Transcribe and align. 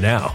now. 0.00 0.34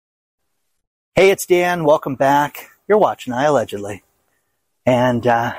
Hey, 1.13 1.29
it's 1.29 1.45
Dan. 1.45 1.83
Welcome 1.83 2.15
back. 2.15 2.69
You're 2.87 2.97
watching 2.97 3.33
iAllegedly. 3.33 3.99
And 4.85 5.27
uh, 5.27 5.53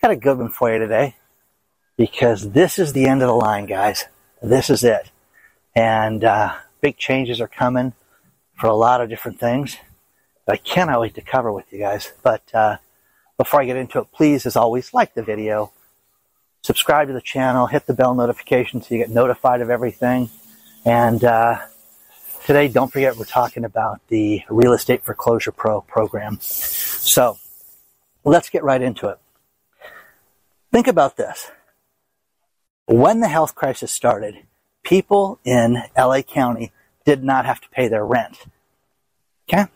got 0.00 0.10
a 0.10 0.16
good 0.16 0.38
one 0.38 0.48
for 0.48 0.72
you 0.72 0.78
today 0.78 1.14
because 1.98 2.52
this 2.52 2.78
is 2.78 2.94
the 2.94 3.04
end 3.04 3.20
of 3.20 3.28
the 3.28 3.34
line, 3.34 3.66
guys. 3.66 4.06
This 4.42 4.70
is 4.70 4.82
it. 4.82 5.10
And 5.76 6.24
uh, 6.24 6.54
big 6.80 6.96
changes 6.96 7.38
are 7.38 7.48
coming 7.48 7.92
for 8.54 8.68
a 8.68 8.74
lot 8.74 9.02
of 9.02 9.10
different 9.10 9.38
things. 9.38 9.76
I 10.48 10.56
cannot 10.56 11.02
wait 11.02 11.14
to 11.16 11.20
cover 11.20 11.52
with 11.52 11.70
you 11.70 11.80
guys. 11.80 12.10
But 12.22 12.42
uh, 12.54 12.78
before 13.36 13.60
I 13.60 13.66
get 13.66 13.76
into 13.76 13.98
it, 13.98 14.10
please, 14.10 14.46
as 14.46 14.56
always, 14.56 14.94
like 14.94 15.12
the 15.12 15.22
video, 15.22 15.70
subscribe 16.62 17.08
to 17.08 17.12
the 17.12 17.20
channel, 17.20 17.66
hit 17.66 17.84
the 17.84 17.92
bell 17.92 18.14
notification 18.14 18.80
so 18.80 18.94
you 18.94 19.02
get 19.02 19.10
notified 19.10 19.60
of 19.60 19.68
everything. 19.68 20.30
And 20.86 21.22
uh, 21.24 21.58
today, 22.48 22.66
don't 22.66 22.90
forget, 22.90 23.14
we're 23.14 23.26
talking 23.26 23.62
about 23.62 24.00
the 24.08 24.40
Real 24.48 24.72
Estate 24.72 25.04
Foreclosure 25.04 25.52
Pro 25.52 25.82
program. 25.82 26.38
So 26.40 27.36
let's 28.24 28.48
get 28.48 28.64
right 28.64 28.80
into 28.80 29.08
it. 29.08 29.18
Think 30.72 30.86
about 30.86 31.18
this. 31.18 31.50
When 32.86 33.20
the 33.20 33.28
health 33.28 33.54
crisis 33.54 33.92
started, 33.92 34.46
people 34.82 35.38
in 35.44 35.82
LA 35.94 36.22
County 36.22 36.72
did 37.04 37.22
not 37.22 37.44
have 37.44 37.60
to 37.60 37.68
pay 37.68 37.86
their 37.86 38.06
rent. 38.06 38.38
Okay? 39.46 39.66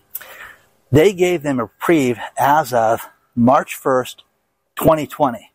They 0.91 1.13
gave 1.13 1.43
them 1.43 1.61
a 1.61 1.65
reprieve 1.65 2.19
as 2.39 2.73
of 2.73 3.07
March 3.37 3.79
1st, 3.79 4.21
2020 4.77 5.53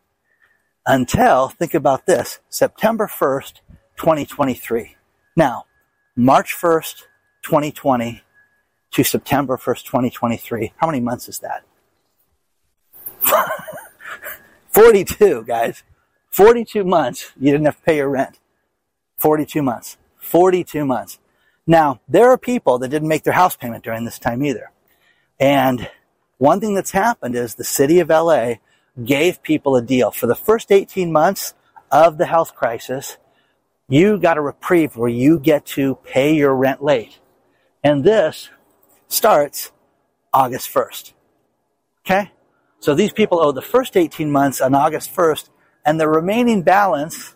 until, 0.86 1.48
think 1.48 1.74
about 1.74 2.06
this, 2.06 2.38
September 2.48 3.08
1st, 3.08 3.54
2023. 3.96 4.94
Now, 5.34 5.64
March 6.14 6.54
1st, 6.56 7.06
2020 7.48 8.22
to 8.90 9.02
September 9.02 9.56
1st, 9.56 9.84
2023. 9.84 10.74
How 10.76 10.86
many 10.86 11.00
months 11.00 11.30
is 11.30 11.38
that? 11.38 11.64
42, 14.68 15.44
guys. 15.44 15.82
42 16.30 16.84
months 16.84 17.32
you 17.40 17.50
didn't 17.50 17.64
have 17.64 17.78
to 17.78 17.82
pay 17.84 17.96
your 17.96 18.10
rent. 18.10 18.38
42 19.16 19.62
months. 19.62 19.96
42 20.18 20.84
months. 20.84 21.18
Now, 21.66 22.00
there 22.06 22.28
are 22.30 22.36
people 22.36 22.78
that 22.80 22.88
didn't 22.88 23.08
make 23.08 23.24
their 23.24 23.32
house 23.32 23.56
payment 23.56 23.82
during 23.82 24.04
this 24.04 24.18
time 24.18 24.44
either. 24.44 24.70
And 25.40 25.88
one 26.36 26.60
thing 26.60 26.74
that's 26.74 26.90
happened 26.90 27.34
is 27.34 27.54
the 27.54 27.64
city 27.64 27.98
of 28.00 28.10
LA 28.10 28.56
gave 29.02 29.42
people 29.42 29.74
a 29.74 29.80
deal. 29.80 30.10
For 30.10 30.26
the 30.26 30.34
first 30.34 30.70
18 30.70 31.10
months 31.10 31.54
of 31.90 32.18
the 32.18 32.26
health 32.26 32.54
crisis, 32.54 33.16
you 33.88 34.18
got 34.18 34.36
a 34.36 34.42
reprieve 34.42 34.98
where 34.98 35.08
you 35.08 35.38
get 35.38 35.64
to 35.64 35.94
pay 36.04 36.34
your 36.34 36.54
rent 36.54 36.84
late. 36.84 37.18
And 37.82 38.04
this 38.04 38.50
starts 39.08 39.72
August 40.32 40.72
1st. 40.72 41.12
Okay? 42.04 42.32
So 42.80 42.94
these 42.94 43.12
people 43.12 43.40
owe 43.40 43.52
the 43.52 43.62
first 43.62 43.96
18 43.96 44.30
months 44.30 44.60
on 44.60 44.74
August 44.74 45.14
1st 45.14 45.48
and 45.84 45.98
the 45.98 46.08
remaining 46.08 46.62
balance, 46.62 47.34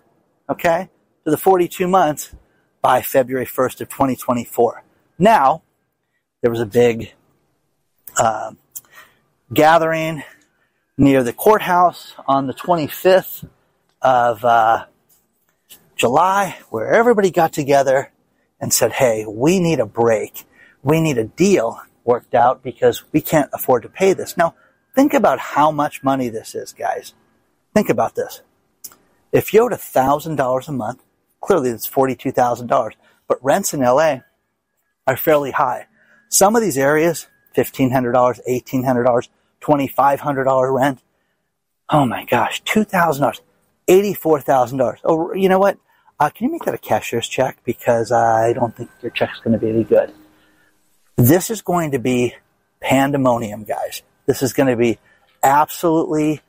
okay, 0.49 0.89
to 1.25 1.31
the 1.31 1.37
42 1.37 1.89
months 1.89 2.35
by 2.81 3.03
February 3.03 3.47
1st 3.47 3.81
of 3.81 3.89
2024. 3.89 4.85
Now, 5.19 5.63
there 6.43 6.51
was 6.51 6.61
a 6.61 6.67
big 6.67 7.13
uh, 8.17 8.53
gathering 9.53 10.23
near 10.99 11.23
the 11.23 11.33
courthouse 11.33 12.15
on 12.27 12.47
the 12.47 12.55
25th 12.55 13.49
of 14.01 14.45
uh, 14.45 14.87
July 15.97 16.59
where 16.71 16.93
everybody 16.93 17.31
got 17.31 17.53
together 17.53 18.12
and 18.63 18.73
said, 18.73 18.93
hey, 18.93 19.27
we 19.29 19.61
need 19.61 19.81
a 19.81 19.87
break. 19.87 20.47
We 20.83 21.01
need 21.01 21.19
a 21.19 21.25
deal 21.25 21.83
worked 22.05 22.35
out 22.35 22.63
because 22.63 23.03
we 23.13 23.21
can't 23.21 23.51
afford 23.53 23.83
to 23.83 23.89
pay 23.89 24.13
this. 24.13 24.37
Now, 24.37 24.55
think 24.95 25.13
about 25.13 25.39
how 25.39 25.71
much 25.71 26.03
money 26.03 26.29
this 26.29 26.55
is, 26.55 26.73
guys. 26.73 27.13
Think 27.75 27.91
about 27.91 28.15
this. 28.15 28.41
If 29.33 29.53
you 29.53 29.63
owed 29.63 29.73
$1,000 29.73 30.69
a 30.69 30.73
month, 30.73 31.03
clearly 31.41 31.71
it's 31.71 31.89
$42,000, 31.89 32.93
but 33.27 33.45
rents 33.45 33.75
in 33.75 33.81
LA 33.81 34.19
are 35.07 35.17
fairly 35.17 35.51
high. 35.51 35.87
Some 36.29 36.55
of 36.55 36.63
these 36.63 36.79
areas, 36.79 37.27
$1,500, 37.57 38.13
$1,800, 38.49 39.29
$2,500 39.61 40.75
rent. 40.75 41.03
Oh 41.89 42.07
my 42.07 42.25
gosh, 42.25 42.63
$2,000, 42.63 43.41
$84,000. 43.89 44.99
Oh, 45.05 45.35
you 45.35 45.49
know 45.49 45.59
what? 45.59 45.79
Uh, 46.21 46.31
can 46.31 46.47
you 46.47 46.53
make 46.53 46.65
that 46.65 46.75
a 46.75 46.79
cashier's 46.79 47.29
check? 47.29 47.59
Because 47.65 48.13
I 48.13 48.53
don't 48.53 48.77
think 48.77 48.91
your 49.01 49.11
check's 49.11 49.41
going 49.41 49.53
to 49.53 49.59
be 49.59 49.71
any 49.71 49.85
good. 49.85 50.13
This 51.17 51.51
is 51.51 51.63
going 51.63 51.91
to 51.93 51.99
be 51.99 52.35
pandemonium, 52.81 53.65
guys. 53.65 54.03
This 54.27 54.43
is 54.43 54.53
going 54.53 54.69
to 54.69 54.77
be 54.77 54.99
absolutely, 55.43 56.41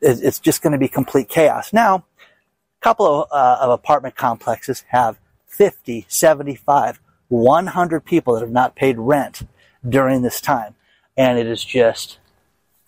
it's 0.00 0.38
just 0.38 0.62
going 0.62 0.72
to 0.72 0.78
be 0.78 0.88
complete 0.88 1.28
chaos. 1.28 1.72
Now, 1.72 1.96
a 1.96 2.82
couple 2.82 3.06
of, 3.06 3.28
uh, 3.30 3.58
of 3.60 3.70
apartment 3.70 4.16
complexes 4.16 4.84
have 4.88 5.18
50, 5.46 6.06
75, 6.08 7.00
100 7.28 8.04
people 8.04 8.34
that 8.34 8.40
have 8.40 8.50
not 8.50 8.74
paid 8.74 8.98
rent 8.98 9.42
during 9.88 10.22
this 10.22 10.40
time. 10.40 10.74
And 11.16 11.38
it 11.38 11.46
is 11.46 11.64
just 11.64 12.18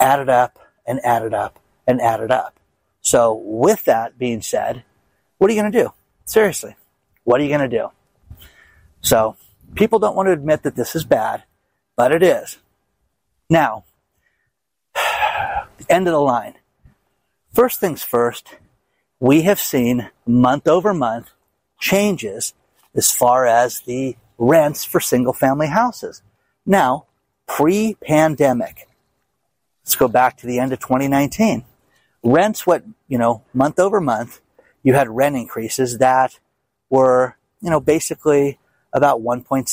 added 0.01 0.29
up 0.29 0.59
and 0.87 1.01
added 1.05 1.35
up 1.35 1.61
and 1.87 2.01
added 2.01 2.31
up. 2.31 2.59
So 3.01 3.35
with 3.35 3.85
that 3.85 4.19
being 4.19 4.43
said, 4.43 4.83
what 5.39 5.51
are 5.51 5.55
you 5.55 5.61
going 5.61 5.73
to 5.73 5.83
do? 5.85 5.93
Seriously, 6.25 6.77
what 7.25 7.41
are 7.41 7.45
you 7.45 7.51
going 7.57 7.69
to 7.69 7.77
do? 7.79 7.91
So 9.01 9.37
people 9.75 9.99
don't 9.99 10.17
want 10.17 10.29
to 10.29 10.33
admit 10.33 10.63
that 10.63 10.77
this 10.77 10.97
is 10.97 11.05
bad, 11.05 11.45
but 11.97 12.13
it 12.13 12.23
is. 12.23 12.59
Now, 13.51 13.85
end 15.89 16.07
of 16.07 16.13
the 16.13 16.19
line. 16.19 16.55
First 17.53 17.79
things 17.79 18.03
first, 18.03 18.57
we 19.21 19.43
have 19.43 19.61
seen 19.61 20.11
month 20.27 20.67
over 20.67 20.93
month 20.95 21.31
changes 21.79 22.55
as 22.95 23.11
far 23.11 23.47
as 23.47 23.81
the 23.81 24.17
rents 24.39 24.85
for 24.85 25.01
single 25.01 25.33
family 25.33 25.69
houses. 25.69 26.23
Now, 26.67 27.07
pre 27.47 27.95
pandemic, 27.95 28.89
let's 29.83 29.97
go 29.97 30.09
back 30.09 30.37
to 30.39 30.47
the 30.47 30.59
end 30.59 30.73
of 30.73 30.81
2019. 30.81 31.65
Rents, 32.23 32.67
what, 32.67 32.85
you 33.07 33.19
know, 33.19 33.43
month 33.53 33.79
over 33.79 34.01
month, 34.01 34.41
you 34.85 34.95
had 34.95 35.09
rent 35.09 35.35
increases 35.35 35.99
that 35.99 36.39
were, 36.89 37.37
you 37.61 37.71
know, 37.71 37.81
basically 37.81 38.61
about 38.93 39.21
1.6, 39.21 39.67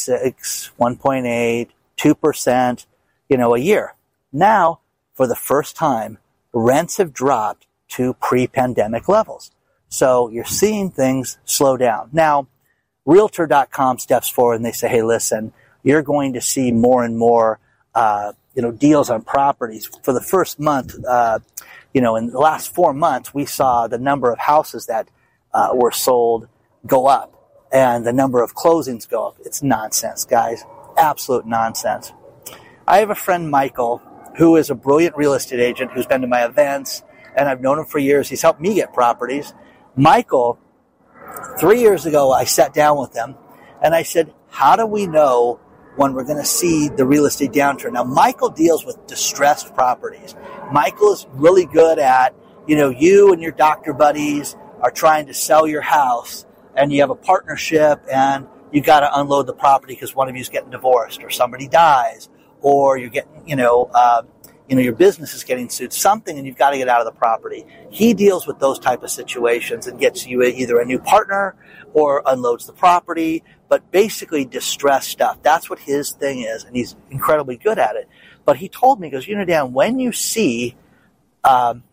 1.8, 0.80 1.68
2%, 1.98 2.86
you 3.30 3.38
know, 3.38 3.54
a 3.54 3.60
year. 3.60 3.94
Now, 4.34 4.80
for 5.14 5.28
the 5.28 5.36
first 5.36 5.76
time, 5.76 6.18
rents 6.54 6.98
have 6.98 7.14
dropped 7.14 7.68
to 7.90 8.14
pre-pandemic 8.16 9.08
levels. 9.08 9.52
So 9.90 10.30
you're 10.30 10.46
seeing 10.46 10.90
things 10.90 11.38
slow 11.46 11.78
down. 11.78 12.10
Now, 12.14 12.48
realtor.com 13.06 14.00
steps 14.00 14.30
forward 14.30 14.56
and 14.56 14.66
they 14.66 14.72
say, 14.72 14.88
hey, 14.88 15.04
listen, 15.04 15.54
you're 15.84 16.02
going 16.02 16.34
to 16.34 16.42
see 16.42 16.72
more 16.72 17.04
and 17.04 17.18
more, 17.18 17.60
uh, 17.94 18.32
you 18.56 18.62
know, 18.62 18.72
deals 18.72 19.10
on 19.10 19.22
properties. 19.22 19.90
For 20.04 20.14
the 20.14 20.22
first 20.22 20.60
month, 20.60 20.96
uh, 21.06 21.40
you 21.94 22.02
know, 22.02 22.16
in 22.16 22.28
the 22.28 22.40
last 22.40 22.74
four 22.74 22.94
months, 22.94 23.34
we 23.34 23.46
saw 23.46 23.88
the 23.88 23.98
number 23.98 24.32
of 24.32 24.40
houses 24.40 24.86
that 24.86 25.10
uh, 25.54 25.70
were 25.74 25.92
sold 25.92 26.48
go 26.86 27.08
up 27.08 27.34
and 27.72 28.06
the 28.06 28.14
number 28.14 28.44
of 28.44 28.56
closings 28.56 29.10
go 29.10 29.28
up. 29.28 29.38
It's 29.46 29.62
nonsense, 29.62 30.26
guys. 30.26 30.64
Absolute 30.98 31.46
nonsense. 31.46 32.14
I 32.88 32.98
have 32.98 33.10
a 33.10 33.16
friend, 33.16 33.50
Michael, 33.50 34.02
who 34.38 34.56
is 34.56 34.70
a 34.70 34.76
brilliant 34.76 35.16
real 35.16 35.34
estate 35.34 35.60
agent 35.60 35.92
who's 35.92 36.06
been 36.06 36.22
to 36.22 36.28
my 36.28 36.46
events 36.46 37.04
and 37.36 37.48
I've 37.48 37.62
known 37.62 37.80
him 37.80 37.86
for 37.86 38.00
years. 38.00 38.30
He's 38.30 38.42
helped 38.42 38.60
me 38.60 38.76
get 38.76 38.94
properties. 38.94 39.54
Michael, 39.96 40.60
three 41.60 41.80
years 41.80 42.06
ago, 42.06 42.32
I 42.32 42.44
sat 42.44 42.74
down 42.74 43.00
with 43.00 43.14
him 43.14 43.36
and 43.82 43.96
I 43.96 44.04
said, 44.04 44.34
how 44.50 44.76
do 44.76 44.86
we 44.86 45.08
know 45.08 45.60
when 45.96 46.14
we're 46.14 46.24
going 46.24 46.38
to 46.38 46.46
see 46.46 46.90
the 46.90 47.06
real 47.06 47.26
estate 47.26 47.52
downturn? 47.52 47.94
Now, 47.94 48.04
Michael 48.04 48.50
deals 48.50 48.86
with 48.86 49.06
distressed 49.08 49.74
properties. 49.74 50.36
Michael 50.72 51.14
is 51.14 51.28
really 51.34 51.66
good 51.66 52.00
at, 52.00 52.36
you 52.68 52.76
know, 52.76 52.90
you 52.90 53.34
and 53.34 53.42
your 53.42 53.52
doctor 53.52 53.94
buddies 53.94 54.56
are 54.82 54.92
trying 54.92 55.28
to 55.28 55.34
sell 55.34 55.68
your 55.68 55.82
house 55.82 56.46
and 56.76 56.92
you 56.92 57.02
have 57.02 57.10
a 57.10 57.16
partnership 57.16 58.02
and 58.12 58.48
you 58.72 58.82
got 58.82 59.02
to 59.02 59.20
unload 59.20 59.48
the 59.48 59.54
property 59.54 59.94
because 59.94 60.16
one 60.16 60.30
of 60.30 60.36
you's 60.36 60.50
getting 60.50 60.70
divorced 60.70 61.24
or 61.24 61.30
somebody 61.30 61.68
dies 61.68 62.30
or 62.62 62.98
you're 62.98 63.10
getting, 63.10 63.48
you 63.48 63.56
know, 63.56 63.90
uh, 63.94 64.24
you 64.72 64.78
know, 64.78 64.82
your 64.82 64.96
business 64.96 65.34
is 65.34 65.44
getting 65.44 65.68
sued, 65.68 65.92
something, 65.92 66.38
and 66.38 66.48
you've 66.48 66.58
got 66.58 66.70
to 66.70 66.78
get 66.78 66.88
out 66.88 67.02
of 67.02 67.06
the 67.06 67.12
property. 67.12 67.66
He 67.90 68.14
deals 68.14 68.48
with 68.48 68.60
those 68.60 68.80
type 68.80 69.04
of 69.04 69.10
situations 69.10 69.86
and 69.86 70.00
gets 70.00 70.26
you 70.26 70.42
either 70.44 70.80
a 70.80 70.86
new 70.86 70.98
partner 70.98 71.58
or 71.94 72.24
unloads 72.26 72.68
the 72.68 72.72
property, 72.72 73.44
but 73.72 73.90
basically 73.90 74.44
distress 74.44 75.08
stuff. 75.08 75.42
That's 75.42 75.70
what 75.70 75.80
his 75.80 76.12
thing 76.12 76.42
is, 76.42 76.66
and 76.66 76.76
he's 76.76 76.94
incredibly 77.10 77.56
good 77.56 77.80
at 77.80 77.96
it. 77.96 78.10
But 78.44 78.58
he 78.58 78.68
told 78.68 79.00
me, 79.00 79.08
he 79.08 79.12
goes, 79.12 79.26
you 79.26 79.38
know, 79.38 79.46
Dan, 79.46 79.72
when 79.72 79.98
you 79.98 80.12
see, 80.12 80.76
um, 81.46 81.84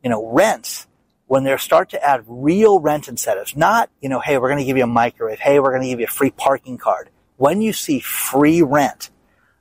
you 0.00 0.10
know, 0.10 0.24
rents, 0.30 0.86
when 1.26 1.42
they 1.42 1.56
start 1.56 1.90
to 1.90 2.00
add 2.00 2.22
real 2.28 2.78
rent 2.78 3.08
incentives, 3.08 3.56
not, 3.56 3.90
you 4.00 4.08
know, 4.08 4.20
hey, 4.20 4.38
we're 4.38 4.46
going 4.46 4.60
to 4.60 4.64
give 4.64 4.76
you 4.76 4.84
a 4.84 4.86
microwave, 4.86 5.40
hey, 5.40 5.58
we're 5.58 5.70
going 5.70 5.82
to 5.82 5.88
give 5.88 5.98
you 5.98 6.06
a 6.06 6.08
free 6.08 6.30
parking 6.30 6.78
card. 6.78 7.10
When 7.36 7.60
you 7.60 7.72
see 7.72 7.98
free 7.98 8.62
rent 8.62 9.10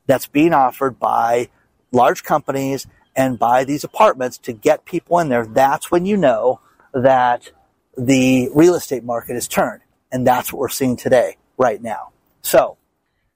that's 0.05 0.27
being 0.27 0.53
offered 0.53 0.99
by 0.99 1.49
large 1.91 2.23
companies 2.23 2.85
and 3.15 3.39
buy 3.39 3.63
these 3.63 3.83
apartments 3.83 4.37
to 4.37 4.53
get 4.53 4.85
people 4.85 5.17
in 5.17 5.29
there, 5.29 5.47
that's 5.47 5.89
when 5.89 6.05
you 6.05 6.17
know 6.17 6.59
that 6.93 7.49
the 7.97 8.49
real 8.53 8.75
estate 8.75 9.03
market 9.03 9.35
is 9.35 9.47
turned. 9.47 9.81
And 10.11 10.27
that's 10.27 10.53
what 10.53 10.59
we're 10.59 10.69
seeing 10.69 10.97
today, 10.97 11.37
right 11.63 11.81
now. 11.81 12.11
So, 12.41 12.77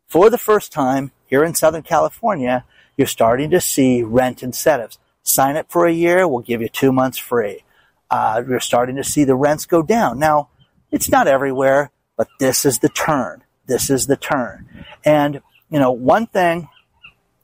for 0.07 0.29
the 0.29 0.37
first 0.37 0.73
time 0.73 1.11
here 1.25 1.43
in 1.45 1.55
Southern 1.55 1.83
California, 1.83 2.65
you're 2.97 3.07
starting 3.07 3.49
to 3.51 3.61
see 3.61 4.03
rent 4.03 4.43
incentives. 4.43 4.99
Sign 5.23 5.55
up 5.55 5.71
for 5.71 5.87
a 5.87 5.91
year, 5.93 6.27
we'll 6.27 6.41
give 6.41 6.61
you 6.61 6.67
two 6.67 6.91
months 6.91 7.17
free. 7.17 7.63
Uh, 8.11 8.43
you're 8.47 8.59
starting 8.59 8.97
to 8.97 9.03
see 9.03 9.23
the 9.23 9.35
rents 9.35 9.65
go 9.65 9.81
down. 9.81 10.19
Now, 10.19 10.49
it's 10.91 11.09
not 11.09 11.27
everywhere, 11.27 11.91
but 12.17 12.27
this 12.39 12.65
is 12.65 12.79
the 12.79 12.89
turn. 12.89 13.43
This 13.65 13.89
is 13.89 14.07
the 14.07 14.17
turn. 14.17 14.67
And, 15.05 15.41
you 15.69 15.79
know, 15.79 15.91
one 15.91 16.27
thing 16.27 16.69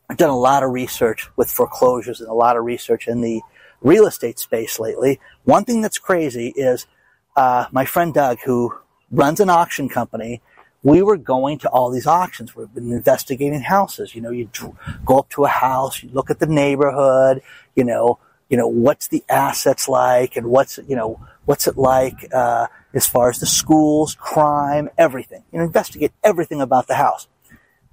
I've 0.10 0.18
done 0.18 0.30
a 0.30 0.38
lot 0.38 0.64
of 0.64 0.72
research 0.72 1.30
with 1.36 1.50
foreclosures 1.50 2.20
and 2.22 2.30
a 2.30 2.34
lot 2.34 2.58
of 2.58 2.64
research 2.66 3.08
in 3.08 3.22
the 3.22 3.42
real 3.82 4.06
estate 4.06 4.40
space 4.40 4.80
lately. 4.80 5.20
One 5.44 5.66
thing 5.66 5.82
that's 5.82 5.98
crazy 5.98 6.54
is 6.56 6.88
uh, 7.36 7.66
my 7.72 7.86
friend 7.86 8.14
Doug, 8.14 8.40
who 8.46 8.74
runs 9.12 9.40
an 9.40 9.50
auction 9.50 9.90
company, 9.90 10.42
we 10.84 11.02
were 11.02 11.18
going 11.18 11.60
to 11.60 11.70
all 11.70 11.90
these 11.90 12.08
auctions. 12.08 12.56
We've 12.56 12.74
been 12.74 12.92
investigating 12.92 13.62
houses. 13.62 14.14
You 14.14 14.22
know, 14.22 14.32
you 14.32 14.50
go 15.06 15.20
up 15.20 15.30
to 15.30 15.46
a 15.46 15.50
house, 15.50 16.04
you 16.04 16.10
look 16.12 16.30
at 16.30 16.40
the 16.40 16.46
neighborhood, 16.46 17.42
you 17.76 17.84
know, 17.84 18.20
you 18.50 18.58
know, 18.58 18.68
what's 18.68 19.08
the 19.08 19.24
assets 19.30 19.88
like 19.88 20.36
and 20.36 20.48
what's, 20.48 20.78
you 20.88 20.96
know, 20.96 21.20
what's 21.46 21.68
it 21.68 21.78
like, 21.78 22.28
uh, 22.34 22.68
as 22.94 23.08
far 23.08 23.30
as 23.30 23.40
the 23.40 23.48
schools, 23.48 24.16
crime, 24.16 24.90
everything. 24.98 25.44
You 25.52 25.60
know, 25.60 25.66
investigate 25.66 26.12
everything 26.24 26.62
about 26.62 26.88
the 26.88 26.96
house 26.96 27.28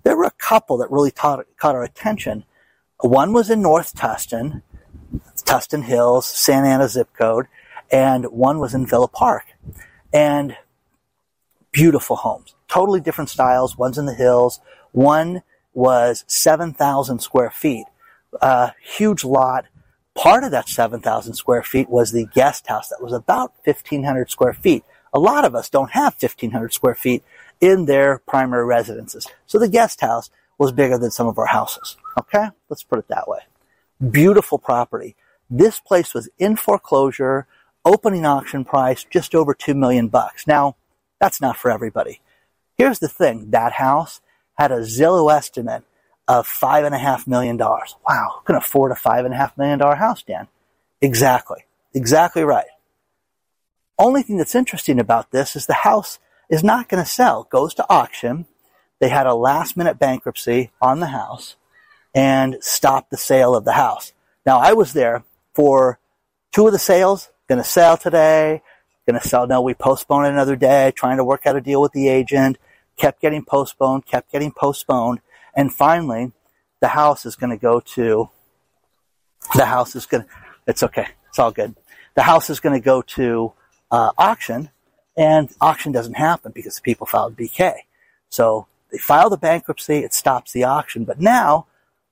there 0.03 0.17
were 0.17 0.25
a 0.25 0.31
couple 0.33 0.79
that 0.79 0.91
really 0.91 1.11
caught, 1.11 1.45
caught 1.57 1.75
our 1.75 1.85
attention. 1.85 2.45
One 3.01 3.33
was 3.33 3.51
in 3.51 3.63
North 3.63 3.95
Tustin, 3.95 4.63
Tustin 5.37 5.85
Hills, 5.85 6.27
Santa 6.27 6.69
Ana 6.69 6.89
zip 6.89 7.09
code, 7.19 7.47
and 7.91 8.27
one 8.27 8.59
was 8.59 8.75
in 8.75 8.87
Villa 8.87 9.09
Park. 9.09 9.45
And 10.13 10.57
beautiful 11.73 12.17
homes, 12.17 12.55
totally 12.71 13.01
different 13.01 13.31
styles. 13.31 13.77
One's 13.77 13.99
in 13.99 14.07
the 14.07 14.15
hills. 14.15 14.61
One 14.93 15.43
was 15.75 16.25
7,000 16.27 17.19
square 17.21 17.51
feet, 17.51 17.87
a 18.41 18.73
huge 18.83 19.25
lot. 19.25 19.67
Part 20.15 20.45
of 20.45 20.51
that 20.51 20.69
7,000 20.69 21.35
square 21.35 21.63
feet 21.63 21.89
was 21.89 22.13
the 22.13 22.27
guest 22.27 22.67
house 22.67 22.89
that 22.89 23.03
was 23.03 23.13
about 23.13 23.55
1,500 23.65 24.31
square 24.31 24.53
feet. 24.53 24.85
A 25.13 25.19
lot 25.19 25.45
of 25.45 25.55
us 25.55 25.69
don't 25.69 25.93
have 25.93 26.15
1,500 26.19 26.73
square 26.73 26.95
feet 26.95 27.25
in 27.61 27.87
their 27.87 28.19
primary 28.19 28.65
residences. 28.65 29.27
So 29.47 29.59
the 29.59 29.69
guest 29.69 30.01
house 30.01 30.31
was 30.59 30.73
bigger 30.73 30.99
than 30.99 31.11
some 31.11 31.27
of 31.27 31.39
our 31.39 31.47
houses. 31.47 31.97
Okay? 32.19 32.49
Let's 32.69 32.83
put 32.83 32.99
it 32.99 33.09
that 33.09 33.29
way. 33.29 33.41
Beautiful 34.11 34.59
property. 34.59 35.17
This 35.49 35.81
place 35.81 36.15
was 36.15 36.29
in 36.39 36.57
foreclosure, 36.57 37.47
opening 37.85 38.25
auction 38.27 38.65
price 38.65 39.05
just 39.05 39.35
over 39.35 39.55
2 39.55 39.75
million 39.75 40.09
bucks. 40.09 40.47
Now, 40.47 40.77
that's 41.19 41.41
not 41.41 41.57
for 41.57 41.71
everybody. 41.71 42.21
Here's 42.81 42.99
the 42.99 43.09
thing. 43.09 43.51
That 43.51 43.73
house 43.73 44.23
had 44.55 44.73
a 44.73 44.79
Zillow 44.79 45.31
estimate 45.31 45.85
of 46.27 46.47
five 46.47 46.87
and 46.87 46.95
a 46.95 46.99
half 46.99 47.27
million 47.27 47.59
dollars. 47.59 47.95
Wow. 48.09 48.37
Who 48.39 48.45
can 48.47 48.57
afford 48.57 48.91
a 48.91 48.95
five 48.95 49.27
and 49.27 49.35
a 49.35 49.37
half 49.37 49.59
million 49.59 49.79
dollar 49.79 49.97
house, 49.97 50.23
Dan? 50.23 50.49
Exactly. 51.03 51.67
Exactly 51.93 52.43
right. 52.43 52.71
Only 53.99 54.23
thing 54.23 54.39
that's 54.39 54.55
interesting 54.55 54.99
about 54.99 55.31
this 55.31 55.57
is 55.57 55.67
the 55.67 55.75
house 55.75 56.21
is 56.49 56.65
not 56.65 56.89
going 56.89 57.05
to 57.05 57.11
sell, 57.11 57.47
goes 57.51 57.75
to 57.75 57.87
auction. 57.91 58.47
They 58.99 59.11
had 59.11 59.27
a 59.27 59.35
last 59.35 59.77
minute 59.77 59.99
bankruptcy 59.99 60.71
on 60.81 61.01
the 61.01 61.09
house 61.09 61.57
and 62.15 62.57
stopped 62.63 63.11
the 63.11 63.19
sale 63.19 63.55
of 63.55 63.67
the 63.67 63.73
house. 63.73 64.15
Now 64.47 64.59
I 64.59 64.73
was 64.73 64.95
there 64.95 65.23
for 65.53 65.99
two 66.51 66.67
of 66.67 66.73
the 66.73 66.79
sales, 66.79 67.29
going 67.47 67.63
to 67.63 67.69
sell 67.69 67.99
today, 67.99 68.63
going 69.07 69.21
to 69.21 69.29
sell. 69.29 69.47
No, 69.47 69.61
we 69.61 69.75
postponed 69.75 70.29
another 70.29 70.57
day, 70.57 70.95
trying 70.97 71.19
to 71.19 71.25
work 71.25 71.45
out 71.45 71.57
a 71.57 71.61
deal 71.61 71.83
with 71.83 71.93
the 71.93 72.09
agent, 72.09 72.57
kept 73.01 73.21
getting 73.21 73.45
postponed, 73.45 74.07
kept 74.07 74.31
getting 74.31 74.53
postponed. 74.53 75.21
And 75.55 75.73
finally, 75.73 76.33
the 76.81 76.89
house 76.89 77.25
is 77.25 77.35
going 77.35 77.51
to 77.51 77.57
go 77.57 77.81
to, 77.81 78.29
the 79.55 79.65
house 79.65 79.97
is 79.97 80.07
going 80.07 80.25
to, 80.25 80.29
it's 80.67 80.83
okay. 80.83 81.07
It's 81.29 81.39
all 81.39 81.51
good. 81.51 81.75
The 82.15 82.23
house 82.23 82.51
is 82.51 82.61
going 82.61 82.79
to 82.79 82.85
go 82.85 83.03
to 83.03 83.53
uh, 83.91 84.11
auction 84.19 84.71
and 85.17 85.51
auction 85.61 85.93
doesn't 85.93 86.15
happen 86.15 86.53
because 86.55 86.77
the 86.77 86.83
people 86.83 87.07
filed 87.07 87.37
BK. 87.37 87.75
So 88.29 88.67
they 88.93 88.99
file 88.99 89.31
the 89.31 89.37
bankruptcy, 89.37 89.99
it 89.99 90.13
stops 90.13 90.53
the 90.53 90.65
auction. 90.65 91.05
But 91.05 91.21
now 91.21 91.67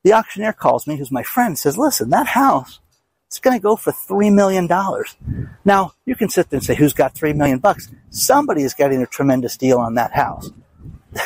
the 0.04 0.12
auctioneer 0.12 0.52
calls 0.52 0.87
me, 0.87 0.97
who's 0.97 1.11
my 1.11 1.23
friend, 1.23 1.59
says, 1.59 1.76
listen, 1.76 2.11
that 2.11 2.28
house, 2.28 2.80
it's 3.26 3.40
going 3.40 3.57
to 3.57 3.62
go 3.62 3.76
for 3.76 3.92
$3 3.92 4.33
million. 4.33 4.66
Now, 5.64 5.92
you 6.07 6.16
can 6.16 6.30
sit 6.30 6.49
there 6.49 6.59
and 6.59 6.64
say, 6.64 6.75
who's 6.75 6.95
got 6.95 7.14
3 7.14 7.35
million 7.35 7.59
bucks? 7.59 7.88
Somebody 8.09 8.62
is 8.62 8.73
getting 8.73 9.02
a 9.02 9.07
tremendous 9.07 9.57
deal 9.57 9.78
on 9.78 9.95
that 9.95 10.12
house. 10.12 10.50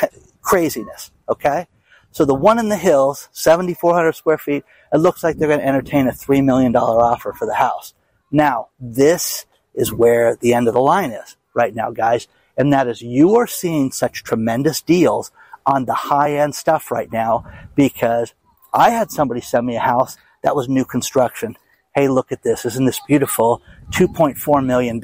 Craziness. 0.41 1.11
Okay. 1.29 1.67
So 2.11 2.25
the 2.25 2.35
one 2.35 2.59
in 2.59 2.69
the 2.69 2.77
hills, 2.77 3.29
7,400 3.31 4.13
square 4.13 4.37
feet, 4.37 4.63
it 4.93 4.97
looks 4.97 5.23
like 5.23 5.37
they're 5.37 5.47
going 5.47 5.61
to 5.61 5.65
entertain 5.65 6.07
a 6.07 6.11
$3 6.11 6.43
million 6.43 6.75
offer 6.75 7.33
for 7.33 7.47
the 7.47 7.55
house. 7.55 7.95
Now, 8.31 8.67
this 8.79 9.45
is 9.73 9.91
where 9.91 10.35
the 10.35 10.53
end 10.53 10.67
of 10.67 10.75
the 10.75 10.81
line 10.81 11.11
is 11.11 11.37
right 11.55 11.73
now, 11.73 11.91
guys. 11.91 12.27
And 12.55 12.71
that 12.71 12.87
is 12.87 13.01
you 13.01 13.35
are 13.37 13.47
seeing 13.47 13.91
such 13.91 14.23
tremendous 14.23 14.81
deals 14.81 15.31
on 15.65 15.85
the 15.85 15.93
high 15.93 16.37
end 16.37 16.53
stuff 16.53 16.91
right 16.91 17.11
now 17.11 17.45
because 17.75 18.33
I 18.73 18.91
had 18.91 19.11
somebody 19.11 19.41
send 19.41 19.65
me 19.65 19.75
a 19.75 19.81
house 19.81 20.17
that 20.43 20.55
was 20.55 20.69
new 20.69 20.85
construction. 20.85 21.57
Hey, 21.95 22.07
look 22.09 22.31
at 22.31 22.43
this. 22.43 22.65
Isn't 22.65 22.85
this 22.85 22.99
beautiful? 23.07 23.61
$2.4 23.91 24.65
million. 24.65 25.01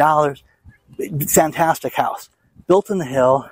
Fantastic 1.27 1.93
house. 1.95 2.29
Built 2.67 2.89
in 2.89 2.97
the 2.97 3.05
hill. 3.05 3.49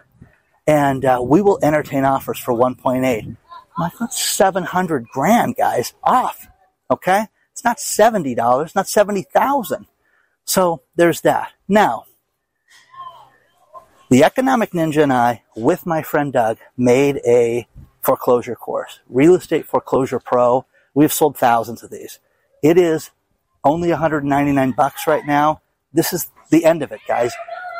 And 0.67 1.05
uh, 1.05 1.19
we 1.23 1.41
will 1.41 1.59
entertain 1.63 2.03
offers 2.03 2.39
for 2.39 2.53
1.8. 2.53 3.23
I'm 3.23 3.37
like, 3.79 3.93
that's 3.99 4.21
700 4.21 5.07
grand, 5.07 5.55
guys, 5.55 5.93
off. 6.03 6.47
Okay? 6.91 7.27
It's 7.53 7.63
not 7.63 7.77
$70, 7.77 8.75
not 8.75 8.87
70,000. 8.87 9.87
So 10.45 10.81
there's 10.95 11.21
that. 11.21 11.53
Now, 11.67 12.05
the 14.09 14.23
Economic 14.23 14.71
Ninja 14.71 15.03
and 15.03 15.13
I, 15.13 15.43
with 15.55 15.85
my 15.85 16.01
friend 16.01 16.31
Doug, 16.31 16.57
made 16.77 17.19
a 17.25 17.67
foreclosure 18.01 18.55
course, 18.55 18.99
Real 19.09 19.35
Estate 19.35 19.65
Foreclosure 19.65 20.19
Pro. 20.19 20.65
We've 20.93 21.11
sold 21.11 21.37
thousands 21.37 21.83
of 21.83 21.89
these. 21.89 22.19
It 22.63 22.77
is 22.77 23.11
only 23.63 23.89
199 23.89 24.71
bucks 24.71 25.07
right 25.07 25.25
now. 25.25 25.61
This 25.91 26.13
is 26.13 26.31
the 26.49 26.63
end 26.63 26.83
of 26.83 26.91
it, 26.91 27.01
guys. 27.07 27.33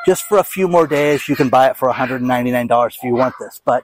Just 0.08 0.24
for 0.24 0.38
a 0.38 0.44
few 0.44 0.70
more 0.70 0.88
days, 0.88 1.28
you 1.28 1.36
can 1.36 1.50
buy 1.50 1.68
it 1.70 1.76
for 1.76 1.92
$199 1.92 2.88
if 2.88 3.04
you 3.04 3.14
want 3.14 3.36
this. 3.42 3.62
But 3.66 3.84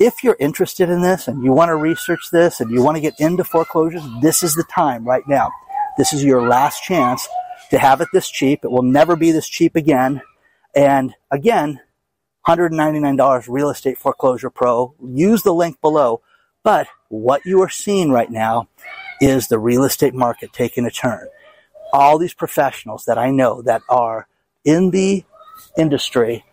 if 0.00 0.24
you're 0.24 0.36
interested 0.40 0.88
in 0.88 1.00
this 1.00 1.28
and 1.28 1.44
you 1.44 1.52
want 1.52 1.68
to 1.68 1.76
research 1.76 2.30
this 2.32 2.58
and 2.58 2.72
you 2.72 2.82
want 2.82 2.96
to 2.96 3.00
get 3.00 3.20
into 3.20 3.44
foreclosures, 3.44 4.02
this 4.20 4.42
is 4.42 4.56
the 4.56 4.64
time 4.64 5.04
right 5.04 5.22
now. 5.28 5.52
This 5.96 6.12
is 6.12 6.24
your 6.24 6.42
last 6.48 6.82
chance 6.82 7.28
to 7.70 7.78
have 7.78 8.00
it 8.00 8.08
this 8.12 8.28
cheap. 8.28 8.64
It 8.64 8.72
will 8.72 8.82
never 8.82 9.14
be 9.14 9.30
this 9.30 9.48
cheap 9.48 9.76
again. 9.76 10.22
And 10.74 11.14
again, 11.30 11.78
$199 12.48 13.44
Real 13.48 13.70
Estate 13.70 13.96
Foreclosure 13.96 14.50
Pro. 14.50 14.96
Use 15.00 15.44
the 15.44 15.54
link 15.54 15.80
below. 15.80 16.20
But 16.64 16.88
what 17.10 17.46
you 17.46 17.62
are 17.62 17.68
seeing 17.68 18.10
right 18.10 18.30
now 18.30 18.68
is 19.20 19.46
the 19.46 19.58
real 19.60 19.84
estate 19.84 20.14
market 20.14 20.52
taking 20.52 20.84
a 20.84 20.90
turn. 20.90 21.28
All 21.92 22.18
these 22.18 22.34
professionals 22.34 23.04
that 23.04 23.18
I 23.18 23.30
know 23.30 23.62
that 23.62 23.82
are 23.88 24.26
in 24.64 24.90
the 24.90 25.24
industry, 25.76 26.44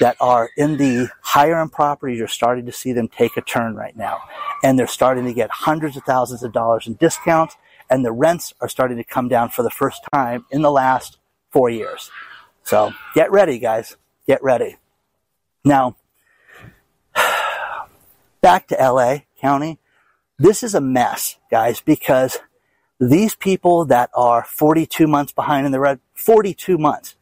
that 0.00 0.16
are 0.20 0.50
in 0.56 0.76
the 0.76 1.08
higher 1.22 1.60
end 1.60 1.72
properties, 1.72 2.18
you're 2.18 2.28
starting 2.28 2.66
to 2.66 2.72
see 2.72 2.92
them 2.92 3.08
take 3.08 3.36
a 3.36 3.42
turn 3.42 3.74
right 3.74 3.96
now. 3.96 4.18
And 4.62 4.78
they're 4.78 4.86
starting 4.86 5.24
to 5.24 5.34
get 5.34 5.50
hundreds 5.50 5.96
of 5.96 6.04
thousands 6.04 6.42
of 6.42 6.52
dollars 6.52 6.86
in 6.86 6.94
discounts, 6.94 7.56
and 7.90 8.04
the 8.04 8.12
rents 8.12 8.54
are 8.60 8.68
starting 8.68 8.96
to 8.96 9.04
come 9.04 9.28
down 9.28 9.50
for 9.50 9.62
the 9.62 9.70
first 9.70 10.02
time 10.12 10.44
in 10.50 10.62
the 10.62 10.70
last 10.70 11.18
four 11.50 11.68
years. 11.68 12.10
So 12.62 12.92
get 13.14 13.30
ready, 13.30 13.58
guys. 13.58 13.96
Get 14.26 14.42
ready. 14.42 14.76
Now, 15.64 15.96
back 18.40 18.68
to 18.68 18.76
LA 18.76 19.18
County. 19.40 19.78
This 20.38 20.62
is 20.62 20.74
a 20.74 20.80
mess, 20.80 21.36
guys, 21.50 21.80
because 21.80 22.38
these 22.98 23.34
people 23.34 23.84
that 23.86 24.10
are 24.14 24.44
42 24.44 25.06
months 25.06 25.32
behind 25.32 25.66
in 25.66 25.72
the 25.72 25.80
red, 25.80 26.00
42 26.14 26.78
months, 26.78 27.16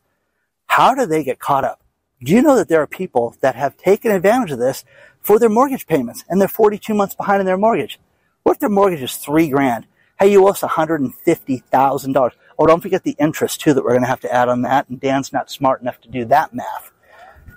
how 0.71 0.95
do 0.95 1.05
they 1.05 1.25
get 1.25 1.41
caught 1.41 1.65
up? 1.65 1.83
Do 2.23 2.33
you 2.33 2.41
know 2.41 2.55
that 2.55 2.69
there 2.69 2.81
are 2.81 2.87
people 2.87 3.35
that 3.41 3.57
have 3.57 3.77
taken 3.77 4.12
advantage 4.12 4.53
of 4.53 4.61
this 4.61 4.85
for 5.21 5.37
their 5.37 5.49
mortgage 5.49 5.85
payments 5.85 6.23
and 6.29 6.41
they're 6.41 6.47
42 6.47 6.95
months 6.95 7.17
behind 7.17 7.41
in 7.41 7.47
their 7.47 7.59
mortgage? 7.59 7.99
What 8.45 8.53
if 8.53 8.61
their 8.61 8.69
mortgage 8.69 9.03
is 9.03 9.17
three 9.17 9.49
grand? 9.49 9.89
Hey, 10.21 10.31
you 10.31 10.47
owe 10.47 10.50
us 10.50 10.61
$150,000. 10.61 12.31
Oh, 12.57 12.67
don't 12.67 12.81
forget 12.81 13.03
the 13.03 13.17
interest 13.19 13.61
too 13.61 13.75
that 13.75 13.83
we're 13.83 13.91
going 13.91 14.03
to 14.03 14.07
have 14.07 14.21
to 14.21 14.33
add 14.33 14.49
on 14.49 14.62
that. 14.62 14.89
And 14.89 15.00
Dan's 15.00 15.33
not 15.33 15.50
smart 15.50 15.81
enough 15.81 16.00
to 16.03 16.09
do 16.09 16.25
that 16.27 16.55
math. 16.55 16.93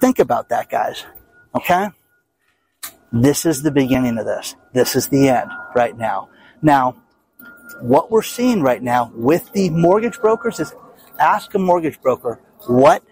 Think 0.01 0.17
about 0.17 0.49
that, 0.49 0.71
guys. 0.71 1.05
Okay? 1.53 1.89
This 3.11 3.45
is 3.45 3.61
the 3.61 3.71
beginning 3.71 4.17
of 4.17 4.25
this. 4.25 4.55
This 4.73 4.95
is 4.95 5.09
the 5.09 5.29
end 5.29 5.51
right 5.75 5.95
now. 5.95 6.29
Now, 6.63 6.95
what 7.79 8.09
we're 8.09 8.23
seeing 8.23 8.63
right 8.63 8.81
now 8.81 9.11
with 9.13 9.51
the 9.51 9.69
mortgage 9.69 10.19
brokers 10.19 10.59
is 10.59 10.73
ask 11.19 11.53
a 11.53 11.59
mortgage 11.59 12.01
broker 12.01 12.41
what 12.67 13.03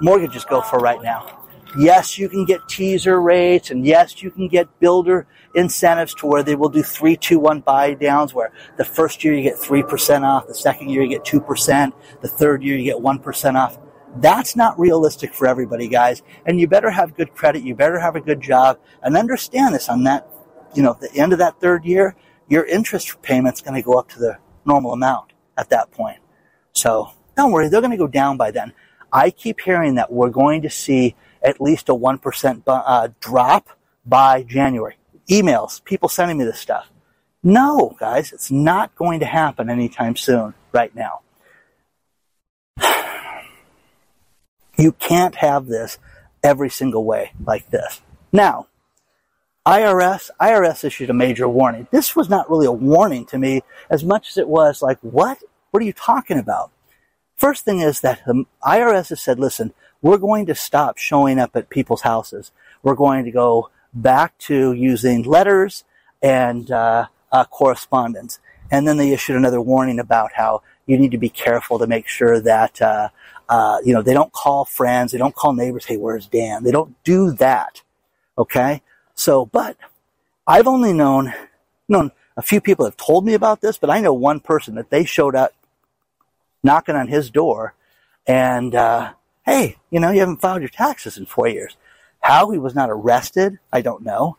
mortgages 0.00 0.44
go 0.44 0.60
for 0.60 0.78
right 0.78 1.02
now. 1.02 1.34
Yes, 1.78 2.16
you 2.16 2.28
can 2.28 2.46
get 2.46 2.66
teaser 2.68 3.20
rates 3.20 3.70
and 3.70 3.84
yes, 3.84 4.22
you 4.22 4.30
can 4.30 4.48
get 4.48 4.80
builder 4.80 5.26
incentives 5.54 6.14
to 6.14 6.26
where 6.26 6.42
they 6.42 6.54
will 6.54 6.70
do 6.70 6.82
three, 6.82 7.16
two, 7.16 7.38
one 7.38 7.60
buy 7.60 7.92
downs 7.92 8.32
where 8.32 8.52
the 8.78 8.84
first 8.84 9.22
year 9.22 9.34
you 9.34 9.42
get 9.42 9.56
3% 9.56 10.22
off, 10.22 10.46
the 10.46 10.54
second 10.54 10.88
year 10.88 11.02
you 11.02 11.08
get 11.08 11.24
2%, 11.24 11.92
the 12.22 12.28
third 12.28 12.62
year 12.62 12.76
you 12.76 12.84
get 12.84 12.96
1% 12.96 13.54
off. 13.54 13.78
That's 14.16 14.56
not 14.56 14.78
realistic 14.78 15.34
for 15.34 15.46
everybody, 15.46 15.88
guys. 15.88 16.22
And 16.46 16.58
you 16.58 16.66
better 16.66 16.90
have 16.90 17.14
good 17.14 17.34
credit. 17.34 17.62
You 17.62 17.74
better 17.74 17.98
have 17.98 18.16
a 18.16 18.20
good 18.20 18.40
job 18.40 18.78
and 19.02 19.16
understand 19.16 19.74
this 19.74 19.90
on 19.90 20.04
that, 20.04 20.26
you 20.74 20.82
know, 20.82 20.96
the 20.98 21.12
end 21.14 21.34
of 21.34 21.38
that 21.40 21.60
third 21.60 21.84
year, 21.84 22.16
your 22.48 22.64
interest 22.64 23.20
payment's 23.20 23.60
going 23.60 23.74
to 23.74 23.82
go 23.82 23.98
up 23.98 24.08
to 24.10 24.18
the 24.18 24.38
normal 24.64 24.92
amount 24.94 25.34
at 25.58 25.68
that 25.68 25.90
point. 25.90 26.18
So 26.72 27.10
don't 27.36 27.52
worry. 27.52 27.68
They're 27.68 27.82
going 27.82 27.90
to 27.90 27.98
go 27.98 28.08
down 28.08 28.38
by 28.38 28.50
then. 28.50 28.72
I 29.12 29.30
keep 29.30 29.60
hearing 29.60 29.94
that 29.96 30.12
we're 30.12 30.30
going 30.30 30.62
to 30.62 30.70
see 30.70 31.14
at 31.42 31.60
least 31.60 31.88
a 31.88 31.94
1% 31.94 32.62
uh, 32.66 33.08
drop 33.20 33.68
by 34.04 34.42
January. 34.42 34.96
Emails, 35.28 35.82
people 35.84 36.08
sending 36.08 36.38
me 36.38 36.44
this 36.44 36.60
stuff. 36.60 36.88
No, 37.42 37.96
guys, 37.98 38.32
it's 38.32 38.50
not 38.50 38.94
going 38.94 39.20
to 39.20 39.26
happen 39.26 39.70
anytime 39.70 40.16
soon 40.16 40.54
right 40.72 40.94
now. 40.94 41.20
You 44.80 44.92
can't 44.92 45.34
have 45.34 45.66
this 45.66 45.98
every 46.44 46.70
single 46.70 47.04
way 47.04 47.32
like 47.44 47.68
this. 47.70 48.00
Now, 48.32 48.68
IRS, 49.66 50.30
IRS 50.40 50.84
issued 50.84 51.10
a 51.10 51.14
major 51.14 51.48
warning. 51.48 51.88
This 51.90 52.14
was 52.14 52.28
not 52.28 52.48
really 52.48 52.66
a 52.66 52.72
warning 52.72 53.26
to 53.26 53.38
me 53.38 53.62
as 53.90 54.04
much 54.04 54.28
as 54.30 54.38
it 54.38 54.46
was 54.48 54.80
like, 54.80 54.98
what? 55.00 55.42
What 55.72 55.82
are 55.82 55.86
you 55.86 55.92
talking 55.92 56.38
about? 56.38 56.70
First 57.38 57.64
thing 57.64 57.80
is 57.80 58.00
that 58.00 58.20
the 58.26 58.44
IRS 58.62 59.08
has 59.08 59.22
said, 59.22 59.38
listen, 59.38 59.72
we're 60.02 60.18
going 60.18 60.46
to 60.46 60.54
stop 60.54 60.98
showing 60.98 61.38
up 61.38 61.54
at 61.54 61.70
people's 61.70 62.02
houses. 62.02 62.50
We're 62.82 62.94
going 62.94 63.24
to 63.24 63.30
go 63.30 63.70
back 63.94 64.36
to 64.38 64.72
using 64.72 65.22
letters 65.22 65.84
and 66.20 66.70
uh, 66.70 67.06
uh, 67.32 67.44
correspondence. 67.44 68.40
And 68.70 68.86
then 68.86 68.96
they 68.96 69.12
issued 69.12 69.36
another 69.36 69.60
warning 69.60 70.00
about 70.00 70.32
how 70.34 70.62
you 70.84 70.98
need 70.98 71.12
to 71.12 71.18
be 71.18 71.28
careful 71.28 71.78
to 71.78 71.86
make 71.86 72.08
sure 72.08 72.40
that 72.40 72.82
uh, 72.82 73.08
uh, 73.48 73.78
you 73.84 73.94
know, 73.94 74.02
they 74.02 74.14
don't 74.14 74.32
call 74.32 74.64
friends, 74.64 75.12
they 75.12 75.18
don't 75.18 75.34
call 75.34 75.52
neighbors, 75.52 75.86
hey, 75.86 75.96
where's 75.96 76.26
Dan? 76.26 76.64
They 76.64 76.70
don't 76.70 77.02
do 77.02 77.32
that. 77.32 77.82
Okay? 78.36 78.82
So, 79.14 79.46
but 79.46 79.76
I've 80.46 80.66
only 80.66 80.92
known, 80.92 81.32
known 81.88 82.10
a 82.36 82.42
few 82.42 82.60
people 82.60 82.84
have 82.84 82.96
told 82.96 83.24
me 83.24 83.34
about 83.34 83.60
this, 83.60 83.78
but 83.78 83.90
I 83.90 84.00
know 84.00 84.12
one 84.12 84.40
person 84.40 84.74
that 84.74 84.90
they 84.90 85.04
showed 85.04 85.34
up 85.34 85.52
knocking 86.62 86.96
on 86.96 87.08
his 87.08 87.30
door 87.30 87.74
and, 88.26 88.74
uh, 88.74 89.12
hey, 89.44 89.76
you 89.90 90.00
know, 90.00 90.10
you 90.10 90.20
haven't 90.20 90.40
filed 90.40 90.60
your 90.60 90.68
taxes 90.68 91.16
in 91.16 91.26
four 91.26 91.48
years. 91.48 91.76
How 92.20 92.50
he 92.50 92.58
was 92.58 92.74
not 92.74 92.90
arrested, 92.90 93.58
I 93.72 93.80
don't 93.80 94.02
know. 94.02 94.36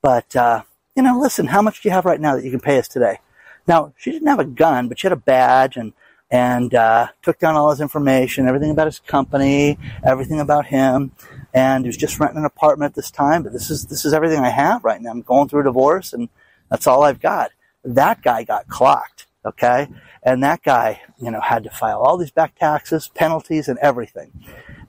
But, 0.00 0.34
uh, 0.36 0.62
you 0.94 1.02
know, 1.02 1.18
listen, 1.18 1.46
how 1.46 1.62
much 1.62 1.80
do 1.80 1.88
you 1.88 1.92
have 1.92 2.04
right 2.04 2.20
now 2.20 2.36
that 2.36 2.44
you 2.44 2.50
can 2.50 2.60
pay 2.60 2.78
us 2.78 2.88
today? 2.88 3.18
Now, 3.66 3.92
she 3.96 4.10
didn't 4.10 4.28
have 4.28 4.38
a 4.38 4.44
gun, 4.44 4.88
but 4.88 4.98
she 4.98 5.06
had 5.06 5.12
a 5.12 5.16
badge 5.16 5.76
and 5.76 5.92
and 6.30 6.74
uh, 6.74 7.08
took 7.20 7.38
down 7.38 7.56
all 7.56 7.70
his 7.70 7.82
information, 7.82 8.48
everything 8.48 8.70
about 8.70 8.86
his 8.86 9.00
company, 9.00 9.78
everything 10.02 10.40
about 10.40 10.64
him, 10.64 11.12
and 11.52 11.84
he 11.84 11.88
was 11.88 11.96
just 11.98 12.18
renting 12.18 12.38
an 12.38 12.46
apartment 12.46 12.90
at 12.90 12.94
this 12.94 13.10
time. 13.10 13.42
But 13.42 13.52
this 13.52 13.70
is 13.70 13.84
this 13.86 14.06
is 14.06 14.14
everything 14.14 14.38
I 14.40 14.48
have 14.48 14.82
right 14.82 15.00
now. 15.00 15.10
I'm 15.10 15.20
going 15.20 15.48
through 15.48 15.60
a 15.60 15.64
divorce, 15.64 16.14
and 16.14 16.30
that's 16.70 16.86
all 16.86 17.02
I've 17.02 17.20
got. 17.20 17.50
That 17.84 18.22
guy 18.22 18.44
got 18.44 18.66
clocked, 18.68 19.26
okay, 19.44 19.88
and 20.22 20.42
that 20.42 20.62
guy, 20.62 21.02
you 21.18 21.30
know, 21.30 21.40
had 21.40 21.64
to 21.64 21.70
file 21.70 22.00
all 22.00 22.16
these 22.16 22.30
back 22.30 22.54
taxes, 22.56 23.10
penalties, 23.14 23.68
and 23.68 23.78
everything. 23.78 24.30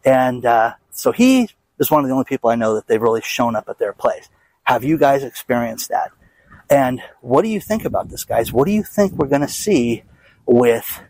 And 0.05 0.45
uh, 0.45 0.73
so 0.91 1.11
he 1.11 1.49
is 1.79 1.89
one 1.89 2.03
of 2.03 2.07
the 2.07 2.13
only 2.13 2.25
people 2.25 2.49
I 2.49 2.55
know 2.55 2.75
that 2.75 2.87
they've 2.87 3.01
really 3.01 3.21
shown 3.21 3.55
up 3.55 3.67
at 3.69 3.79
their 3.79 3.93
place. 3.93 4.29
Have 4.63 4.83
you 4.83 4.97
guys 4.97 5.23
experienced 5.23 5.89
that? 5.89 6.11
And 6.69 7.01
what 7.21 7.43
do 7.43 7.49
you 7.49 7.59
think 7.59 7.85
about 7.85 8.09
this, 8.09 8.23
guys? 8.23 8.53
What 8.53 8.65
do 8.65 8.71
you 8.71 8.83
think 8.83 9.13
we're 9.13 9.27
going 9.27 9.41
to 9.41 9.47
see 9.47 10.03
with 10.45 11.01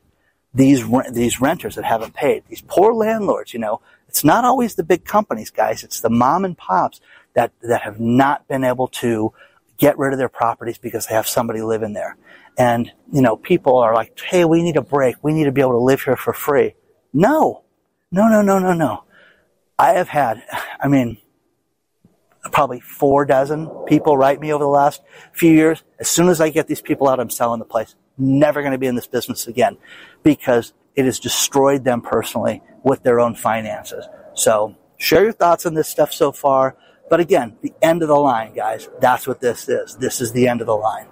these 0.54 0.84
these 1.12 1.42
renters 1.42 1.76
that 1.76 1.86
haven't 1.86 2.14
paid, 2.14 2.44
these 2.48 2.62
poor 2.62 2.94
landlords. 2.94 3.54
You 3.54 3.60
know, 3.60 3.82
it's 4.08 4.24
not 4.24 4.46
always 4.46 4.76
the 4.76 4.84
big 4.84 5.06
companies, 5.06 5.50
guys. 5.50 5.84
It's 5.84 6.02
the 6.02 6.10
mom 6.10 6.46
and 6.46 6.58
pops 6.58 7.02
that 7.34 7.52
that 7.62 7.82
have 7.82 8.00
not 8.00 8.48
been 8.48 8.64
able 8.64 8.88
to 8.88 9.34
get 9.78 9.98
rid 9.98 10.14
of 10.14 10.20
their 10.20 10.30
properties 10.30 10.78
because 10.78 11.08
they 11.08 11.16
have 11.16 11.28
somebody 11.28 11.62
living 11.62 11.94
there. 11.94 12.16
And 12.58 12.92
you 13.12 13.22
know, 13.22 13.36
people 13.36 13.78
are 13.78 13.94
like, 13.94 14.20
"Hey, 14.20 14.46
we 14.46 14.62
need 14.62 14.78
a 14.78 14.82
break. 14.82 15.16
We 15.22 15.34
need 15.34 15.46
to 15.46 15.52
be 15.52 15.62
able 15.62 15.72
to 15.72 15.78
live 15.78 16.02
here 16.02 16.16
for 16.16 16.34
free." 16.34 16.76
No, 17.14 17.64
no, 18.12 18.28
no, 18.28 18.42
no, 18.42 18.60
no, 18.60 18.74
no. 18.74 19.04
I 19.78 19.94
have 19.94 20.08
had, 20.08 20.44
I 20.80 20.88
mean, 20.88 21.18
probably 22.52 22.80
four 22.80 23.26
dozen 23.26 23.68
people 23.88 24.18
write 24.18 24.40
me 24.40 24.54
over 24.54 24.64
the 24.64 24.70
last 24.70 25.02
few 25.32 25.52
years. 25.52 25.84
As 26.00 26.10
soon 26.10 26.30
as 26.30 26.42
I 26.42 26.50
get 26.50 26.68
these 26.68 26.82
people 26.82 27.08
out, 27.08 27.20
I'm 27.20 27.30
selling 27.30 27.60
the 27.60 27.66
place 27.66 27.96
never 28.18 28.62
going 28.62 28.74
to 28.74 28.78
be 28.78 28.88
in 28.88 28.96
this 28.96 29.08
business 29.08 29.48
again 29.48 29.78
because 30.22 30.74
it 30.96 31.06
has 31.06 31.20
destroyed 31.20 31.84
them 31.84 32.02
personally 32.02 32.62
with 32.84 33.04
their 33.04 33.20
own 33.20 33.36
finances. 33.36 34.06
So 34.36 34.76
share 34.98 35.24
your 35.24 35.34
thoughts 35.34 35.66
on 35.66 35.74
this 35.74 35.88
stuff 35.88 36.14
so 36.14 36.32
far. 36.32 36.78
But 37.10 37.20
again, 37.20 37.58
the 37.62 37.74
end 37.82 38.02
of 38.02 38.08
the 38.08 38.16
line, 38.16 38.54
guys. 38.54 38.90
That's 39.00 39.28
what 39.28 39.42
this 39.42 39.68
is. 39.68 39.98
This 39.98 40.22
is 40.22 40.32
the 40.32 40.48
end 40.48 40.62
of 40.62 40.68
the 40.68 40.76
line. 40.76 41.08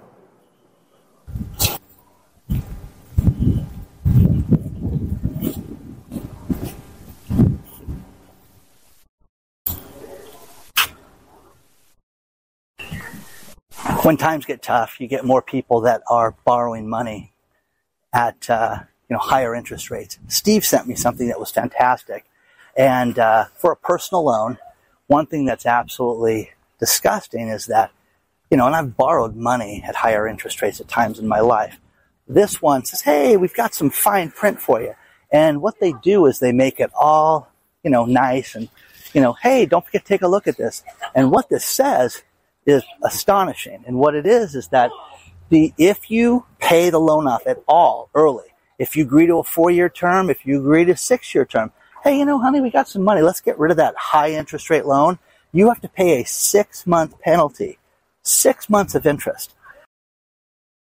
When 14.02 14.16
times 14.16 14.44
get 14.44 14.62
tough, 14.62 15.00
you 15.00 15.06
get 15.06 15.24
more 15.24 15.42
people 15.42 15.82
that 15.82 16.02
are 16.10 16.34
borrowing 16.44 16.88
money 16.88 17.32
at 18.12 18.48
uh, 18.50 18.78
you 19.08 19.14
know 19.14 19.20
higher 19.20 19.54
interest 19.54 19.90
rates. 19.90 20.18
Steve 20.28 20.64
sent 20.64 20.86
me 20.86 20.94
something 20.94 21.28
that 21.28 21.40
was 21.40 21.50
fantastic, 21.50 22.24
and 22.76 23.18
uh, 23.18 23.46
for 23.56 23.72
a 23.72 23.76
personal 23.76 24.24
loan, 24.24 24.58
one 25.06 25.26
thing 25.26 25.44
that's 25.44 25.66
absolutely 25.66 26.50
disgusting 26.78 27.48
is 27.48 27.66
that 27.66 27.90
you 28.50 28.56
know, 28.56 28.66
and 28.66 28.76
I've 28.76 28.96
borrowed 28.96 29.34
money 29.34 29.82
at 29.86 29.94
higher 29.94 30.26
interest 30.28 30.60
rates 30.60 30.80
at 30.80 30.88
times 30.88 31.18
in 31.18 31.26
my 31.26 31.40
life. 31.40 31.78
This 32.28 32.60
one 32.60 32.84
says, 32.84 33.02
"Hey, 33.02 33.36
we've 33.36 33.54
got 33.54 33.74
some 33.74 33.90
fine 33.90 34.30
print 34.30 34.60
for 34.60 34.80
you," 34.80 34.94
and 35.30 35.62
what 35.62 35.80
they 35.80 35.94
do 36.02 36.26
is 36.26 36.38
they 36.38 36.52
make 36.52 36.80
it 36.80 36.90
all 37.00 37.48
you 37.82 37.90
know 37.90 38.04
nice 38.04 38.54
and 38.54 38.68
you 39.14 39.20
know, 39.20 39.34
hey, 39.34 39.66
don't 39.66 39.84
forget 39.84 40.02
to 40.02 40.08
take 40.08 40.22
a 40.22 40.28
look 40.28 40.46
at 40.46 40.56
this. 40.56 40.82
And 41.14 41.30
what 41.30 41.50
this 41.50 41.64
says 41.66 42.22
is 42.66 42.82
astonishing. 43.02 43.84
And 43.86 43.98
what 43.98 44.14
it 44.14 44.26
is 44.26 44.54
is 44.54 44.68
that 44.68 44.90
the 45.48 45.72
if 45.78 46.10
you 46.10 46.46
pay 46.58 46.90
the 46.90 46.98
loan 46.98 47.26
off 47.26 47.46
at 47.46 47.62
all 47.68 48.08
early, 48.14 48.48
if 48.78 48.96
you 48.96 49.04
agree 49.04 49.26
to 49.26 49.36
a 49.36 49.44
four 49.44 49.70
year 49.70 49.88
term, 49.88 50.30
if 50.30 50.46
you 50.46 50.58
agree 50.58 50.84
to 50.84 50.92
a 50.92 50.96
six 50.96 51.34
year 51.34 51.44
term, 51.44 51.72
hey, 52.02 52.18
you 52.18 52.24
know, 52.24 52.38
honey, 52.38 52.60
we 52.60 52.70
got 52.70 52.88
some 52.88 53.02
money. 53.02 53.22
Let's 53.22 53.40
get 53.40 53.58
rid 53.58 53.70
of 53.70 53.76
that 53.76 53.94
high 53.96 54.32
interest 54.32 54.70
rate 54.70 54.86
loan. 54.86 55.18
You 55.52 55.68
have 55.68 55.80
to 55.82 55.88
pay 55.88 56.20
a 56.20 56.24
six 56.24 56.86
month 56.86 57.20
penalty, 57.20 57.78
six 58.22 58.68
months 58.70 58.94
of 58.94 59.06
interest. 59.06 59.54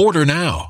Order 0.00 0.24
now. 0.24 0.69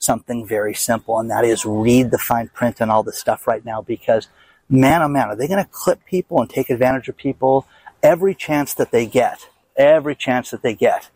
something 0.00 0.46
very 0.46 0.74
simple, 0.74 1.18
and 1.18 1.30
that 1.30 1.44
is 1.44 1.64
read 1.64 2.10
the 2.10 2.18
fine 2.18 2.48
print 2.48 2.80
and 2.80 2.90
all 2.90 3.02
this 3.02 3.18
stuff 3.18 3.46
right 3.46 3.64
now 3.64 3.82
because 3.82 4.28
man, 4.68 5.02
oh 5.02 5.08
man, 5.08 5.28
are 5.28 5.36
they 5.36 5.46
going 5.46 5.62
to 5.62 5.70
clip 5.70 6.04
people 6.04 6.40
and 6.40 6.48
take 6.48 6.70
advantage 6.70 7.08
of 7.08 7.16
people 7.16 7.66
every 8.02 8.34
chance 8.34 8.74
that 8.74 8.90
they 8.90 9.06
get? 9.06 9.48
Every 9.76 10.14
chance 10.14 10.50
that 10.50 10.62
they 10.62 10.74
get. 10.74 11.10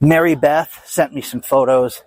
Mary 0.00 0.34
Beth 0.34 0.82
sent 0.84 1.14
me 1.14 1.22
some 1.22 1.40
photos, 1.40 2.02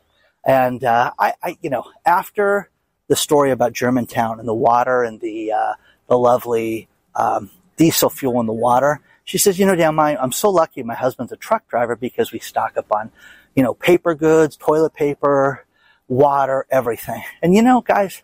and 0.46 0.84
uh, 0.84 1.12
I, 1.18 1.34
I, 1.42 1.58
you 1.62 1.70
know, 1.70 1.86
after 2.06 2.70
the 3.08 3.16
story 3.16 3.52
about 3.52 3.74
Germantown 3.74 4.40
and 4.40 4.48
the 4.48 4.54
water 4.54 5.04
and 5.04 5.20
the 5.20 5.52
uh, 5.52 5.74
the 6.08 6.18
lovely 6.18 6.88
um, 7.16 7.50
diesel 7.78 8.10
fuel 8.10 8.40
in 8.40 8.46
the 8.46 8.54
water, 8.54 9.02
she 9.24 9.38
says, 9.38 9.58
you 9.60 9.66
know, 9.66 9.76
Dan, 9.76 9.96
my, 9.96 10.18
I'm 10.22 10.32
so 10.32 10.50
lucky. 10.50 10.84
My 10.84 10.96
husband's 10.96 11.32
a 11.32 11.38
truck 11.38 11.68
driver 11.68 11.96
because 11.96 12.32
we 12.32 12.40
stock 12.40 12.78
up 12.78 12.92
on, 12.92 13.12
you 13.56 13.64
know, 13.64 13.74
paper 13.74 14.14
goods, 14.14 14.56
toilet 14.56 14.94
paper, 14.94 15.66
water, 16.10 16.66
everything. 16.70 17.24
And 17.42 17.56
you 17.56 17.62
know, 17.62 17.80
guys, 17.80 18.24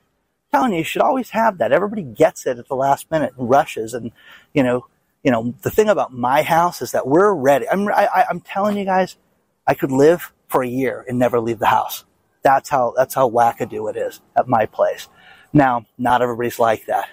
I'm 0.51 0.59
telling 0.59 0.71
you, 0.73 0.79
you 0.79 0.83
should 0.83 1.01
always 1.01 1.29
have 1.29 1.59
that. 1.59 1.71
Everybody 1.71 2.03
gets 2.03 2.45
it 2.45 2.59
at 2.59 2.67
the 2.67 2.75
last 2.75 3.09
minute 3.09 3.33
and 3.37 3.49
rushes. 3.49 3.93
And, 3.93 4.11
you 4.53 4.63
know, 4.63 4.87
you 5.23 5.31
know, 5.31 5.55
the 5.61 5.71
thing 5.71 5.87
about 5.87 6.11
my 6.11 6.41
house 6.41 6.81
is 6.81 6.91
that 6.91 7.07
we're 7.07 7.33
ready. 7.33 7.69
I'm, 7.69 7.87
I, 7.87 8.25
I'm 8.29 8.41
telling 8.41 8.77
you 8.77 8.85
guys, 8.85 9.17
I 9.65 9.73
could 9.73 9.91
live 9.91 10.33
for 10.47 10.61
a 10.61 10.67
year 10.67 11.05
and 11.07 11.17
never 11.17 11.39
leave 11.39 11.59
the 11.59 11.67
house. 11.67 12.03
That's 12.43 12.69
how, 12.69 12.93
that's 12.95 13.15
how 13.15 13.29
wackadoo 13.29 13.89
it 13.89 13.97
is 13.97 14.21
at 14.37 14.47
my 14.47 14.65
place. 14.65 15.07
Now, 15.51 15.85
not 15.97 16.21
everybody's 16.21 16.59
like 16.59 16.85
that. 16.87 17.09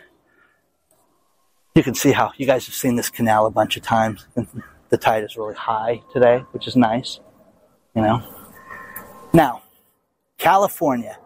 You 1.74 1.82
can 1.82 1.94
see 1.94 2.12
how 2.12 2.32
you 2.36 2.44
guys 2.44 2.66
have 2.66 2.74
seen 2.74 2.96
this 2.96 3.08
canal 3.08 3.46
a 3.46 3.50
bunch 3.50 3.78
of 3.78 3.82
times. 3.82 4.26
The 4.90 4.98
tide 4.98 5.24
is 5.24 5.38
really 5.38 5.54
high 5.54 6.02
today, 6.12 6.44
which 6.50 6.68
is 6.68 6.76
nice, 6.76 7.20
you 7.96 8.02
know. 8.02 8.22
Now, 9.32 9.62
California 10.42 11.16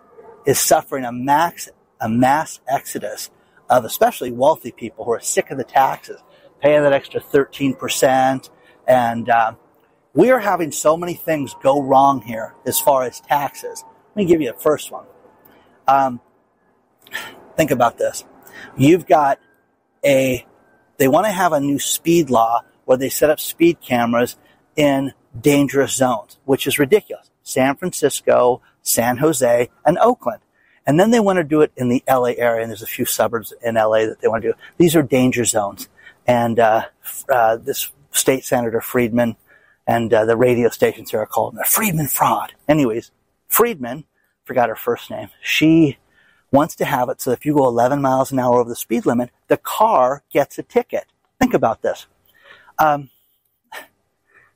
is 0.44 0.60
suffering 0.60 1.06
a 1.06 1.10
max, 1.10 1.70
a 2.02 2.06
mass 2.08 2.60
exodus 2.68 3.30
of 3.70 3.86
especially 3.86 4.30
wealthy 4.30 4.70
people 4.70 5.06
who 5.06 5.12
are 5.12 5.20
sick 5.20 5.50
of 5.50 5.56
the 5.56 5.64
taxes, 5.64 6.20
paying 6.60 6.82
that 6.82 6.92
extra 6.92 7.18
13%. 7.18 8.50
And 8.86 9.30
uh, 9.30 9.54
we 10.12 10.30
are 10.30 10.38
having 10.38 10.70
so 10.70 10.98
many 10.98 11.14
things 11.14 11.56
go 11.62 11.80
wrong 11.80 12.20
here 12.20 12.54
as 12.66 12.78
far 12.78 13.04
as 13.04 13.20
taxes. 13.20 13.84
Let 14.10 14.16
me 14.16 14.24
give 14.26 14.42
you 14.42 14.52
the 14.52 14.58
first 14.58 14.92
one. 14.92 15.06
Um, 15.88 16.20
think 17.56 17.70
about 17.70 17.96
this. 17.96 18.22
You've 18.76 19.06
got 19.06 19.40
a, 20.04 20.44
they 20.98 21.08
want 21.08 21.24
to 21.24 21.32
have 21.32 21.54
a 21.54 21.60
new 21.60 21.78
speed 21.78 22.28
law 22.28 22.60
where 22.84 22.98
they 22.98 23.08
set 23.08 23.30
up 23.30 23.40
speed 23.40 23.80
cameras 23.80 24.36
in 24.76 25.14
dangerous 25.40 25.94
zones, 25.94 26.38
which 26.44 26.66
is 26.66 26.78
ridiculous. 26.78 27.30
San 27.42 27.76
Francisco, 27.76 28.60
San 28.86 29.18
Jose, 29.18 29.68
and 29.84 29.98
Oakland. 29.98 30.40
And 30.86 31.00
then 31.00 31.10
they 31.10 31.20
want 31.20 31.38
to 31.38 31.44
do 31.44 31.62
it 31.62 31.72
in 31.76 31.88
the 31.88 32.02
LA 32.08 32.32
area, 32.36 32.62
and 32.62 32.70
there's 32.70 32.82
a 32.82 32.86
few 32.86 33.04
suburbs 33.04 33.52
in 33.62 33.74
LA 33.74 34.06
that 34.06 34.20
they 34.20 34.28
want 34.28 34.42
to 34.42 34.50
do. 34.50 34.58
These 34.78 34.94
are 34.94 35.02
danger 35.02 35.44
zones. 35.44 35.88
And 36.26 36.58
uh, 36.58 36.86
uh, 37.28 37.56
this 37.56 37.90
state 38.12 38.44
senator 38.44 38.80
Friedman 38.80 39.36
and 39.86 40.12
uh, 40.12 40.24
the 40.24 40.36
radio 40.36 40.68
stations 40.68 41.10
here 41.10 41.20
are 41.20 41.26
called 41.26 41.56
the 41.56 41.64
Friedman 41.64 42.08
fraud. 42.08 42.54
Anyways, 42.68 43.10
Friedman, 43.48 44.04
forgot 44.44 44.68
her 44.68 44.76
first 44.76 45.10
name. 45.10 45.28
She 45.42 45.98
wants 46.50 46.74
to 46.76 46.84
have 46.84 47.08
it 47.08 47.20
so 47.20 47.32
if 47.32 47.44
you 47.44 47.54
go 47.54 47.66
11 47.66 48.00
miles 48.00 48.32
an 48.32 48.38
hour 48.38 48.60
over 48.60 48.68
the 48.68 48.76
speed 48.76 49.06
limit, 49.06 49.30
the 49.48 49.56
car 49.56 50.22
gets 50.32 50.58
a 50.58 50.62
ticket. 50.62 51.06
Think 51.38 51.54
about 51.54 51.82
this. 51.82 52.06
Um, 52.78 53.10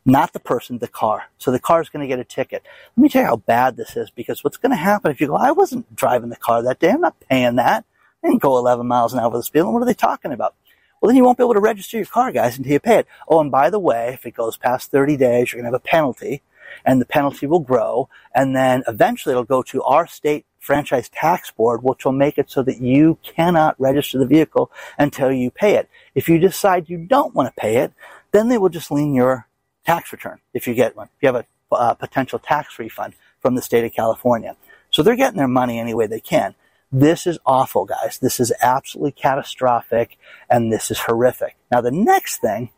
not 0.04 0.32
the 0.32 0.40
person, 0.40 0.78
the 0.78 0.88
car. 0.88 1.24
So 1.38 1.50
the 1.50 1.58
car 1.58 1.80
is 1.80 1.88
going 1.88 2.02
to 2.02 2.08
get 2.08 2.18
a 2.18 2.24
ticket. 2.24 2.62
Let 2.96 3.02
me 3.02 3.08
tell 3.08 3.22
you 3.22 3.28
how 3.28 3.36
bad 3.36 3.76
this 3.76 3.96
is 3.96 4.10
because 4.10 4.42
what's 4.42 4.56
going 4.56 4.70
to 4.70 4.76
happen 4.76 5.10
if 5.10 5.20
you 5.20 5.26
go, 5.26 5.36
I 5.36 5.52
wasn't 5.52 5.94
driving 5.94 6.30
the 6.30 6.36
car 6.36 6.62
that 6.62 6.80
day. 6.80 6.90
I'm 6.90 7.00
not 7.00 7.20
paying 7.28 7.56
that. 7.56 7.84
I 8.22 8.28
didn't 8.28 8.42
go 8.42 8.58
11 8.58 8.86
miles 8.86 9.12
an 9.12 9.20
hour 9.20 9.26
over 9.26 9.36
the 9.36 9.42
speed 9.42 9.60
limit. 9.60 9.74
What 9.74 9.82
are 9.82 9.86
they 9.86 9.94
talking 9.94 10.32
about? 10.32 10.54
Well, 11.00 11.08
then 11.08 11.16
you 11.16 11.24
won't 11.24 11.38
be 11.38 11.44
able 11.44 11.54
to 11.54 11.60
register 11.60 11.96
your 11.96 12.06
car, 12.06 12.30
guys, 12.30 12.58
until 12.58 12.72
you 12.72 12.80
pay 12.80 12.98
it. 12.98 13.06
Oh, 13.26 13.40
and 13.40 13.50
by 13.50 13.70
the 13.70 13.78
way, 13.78 14.12
if 14.12 14.26
it 14.26 14.32
goes 14.32 14.58
past 14.58 14.90
30 14.90 15.16
days, 15.16 15.52
you're 15.52 15.62
going 15.62 15.70
to 15.70 15.76
have 15.76 15.82
a 15.82 15.88
penalty 15.88 16.42
and 16.84 17.00
the 17.00 17.06
penalty 17.06 17.46
will 17.46 17.60
grow. 17.60 18.08
And 18.34 18.54
then 18.54 18.82
eventually 18.86 19.32
it'll 19.32 19.44
go 19.44 19.62
to 19.64 19.82
our 19.82 20.06
state 20.06 20.44
franchise 20.58 21.08
tax 21.08 21.50
board, 21.50 21.82
which 21.82 22.04
will 22.04 22.12
make 22.12 22.36
it 22.36 22.50
so 22.50 22.62
that 22.62 22.80
you 22.80 23.18
cannot 23.22 23.80
register 23.80 24.18
the 24.18 24.26
vehicle 24.26 24.70
until 24.98 25.32
you 25.32 25.50
pay 25.50 25.76
it. 25.76 25.88
If 26.14 26.28
you 26.28 26.38
decide 26.38 26.90
you 26.90 26.98
don't 26.98 27.34
want 27.34 27.48
to 27.48 27.60
pay 27.60 27.78
it, 27.78 27.92
then 28.32 28.48
they 28.48 28.58
will 28.58 28.68
just 28.68 28.90
lien 28.90 29.14
your 29.14 29.46
tax 29.84 30.12
return 30.12 30.40
if 30.54 30.66
you 30.66 30.74
get 30.74 30.96
one. 30.96 31.08
If 31.16 31.22
you 31.22 31.26
have 31.32 31.36
a 31.36 31.74
uh, 31.74 31.94
potential 31.94 32.38
tax 32.38 32.78
refund 32.78 33.14
from 33.40 33.54
the 33.54 33.62
state 33.62 33.84
of 33.84 33.92
California. 33.92 34.56
So 34.90 35.02
they're 35.02 35.16
getting 35.16 35.38
their 35.38 35.48
money 35.48 35.78
any 35.78 35.94
way 35.94 36.06
they 36.06 36.20
can. 36.20 36.54
This 36.92 37.26
is 37.26 37.38
awful, 37.46 37.84
guys. 37.84 38.18
This 38.18 38.40
is 38.40 38.52
absolutely 38.60 39.12
catastrophic 39.12 40.18
and 40.48 40.72
this 40.72 40.90
is 40.90 41.00
horrific. 41.00 41.56
Now 41.70 41.80
the 41.80 41.92
next 41.92 42.40
thing 42.40 42.70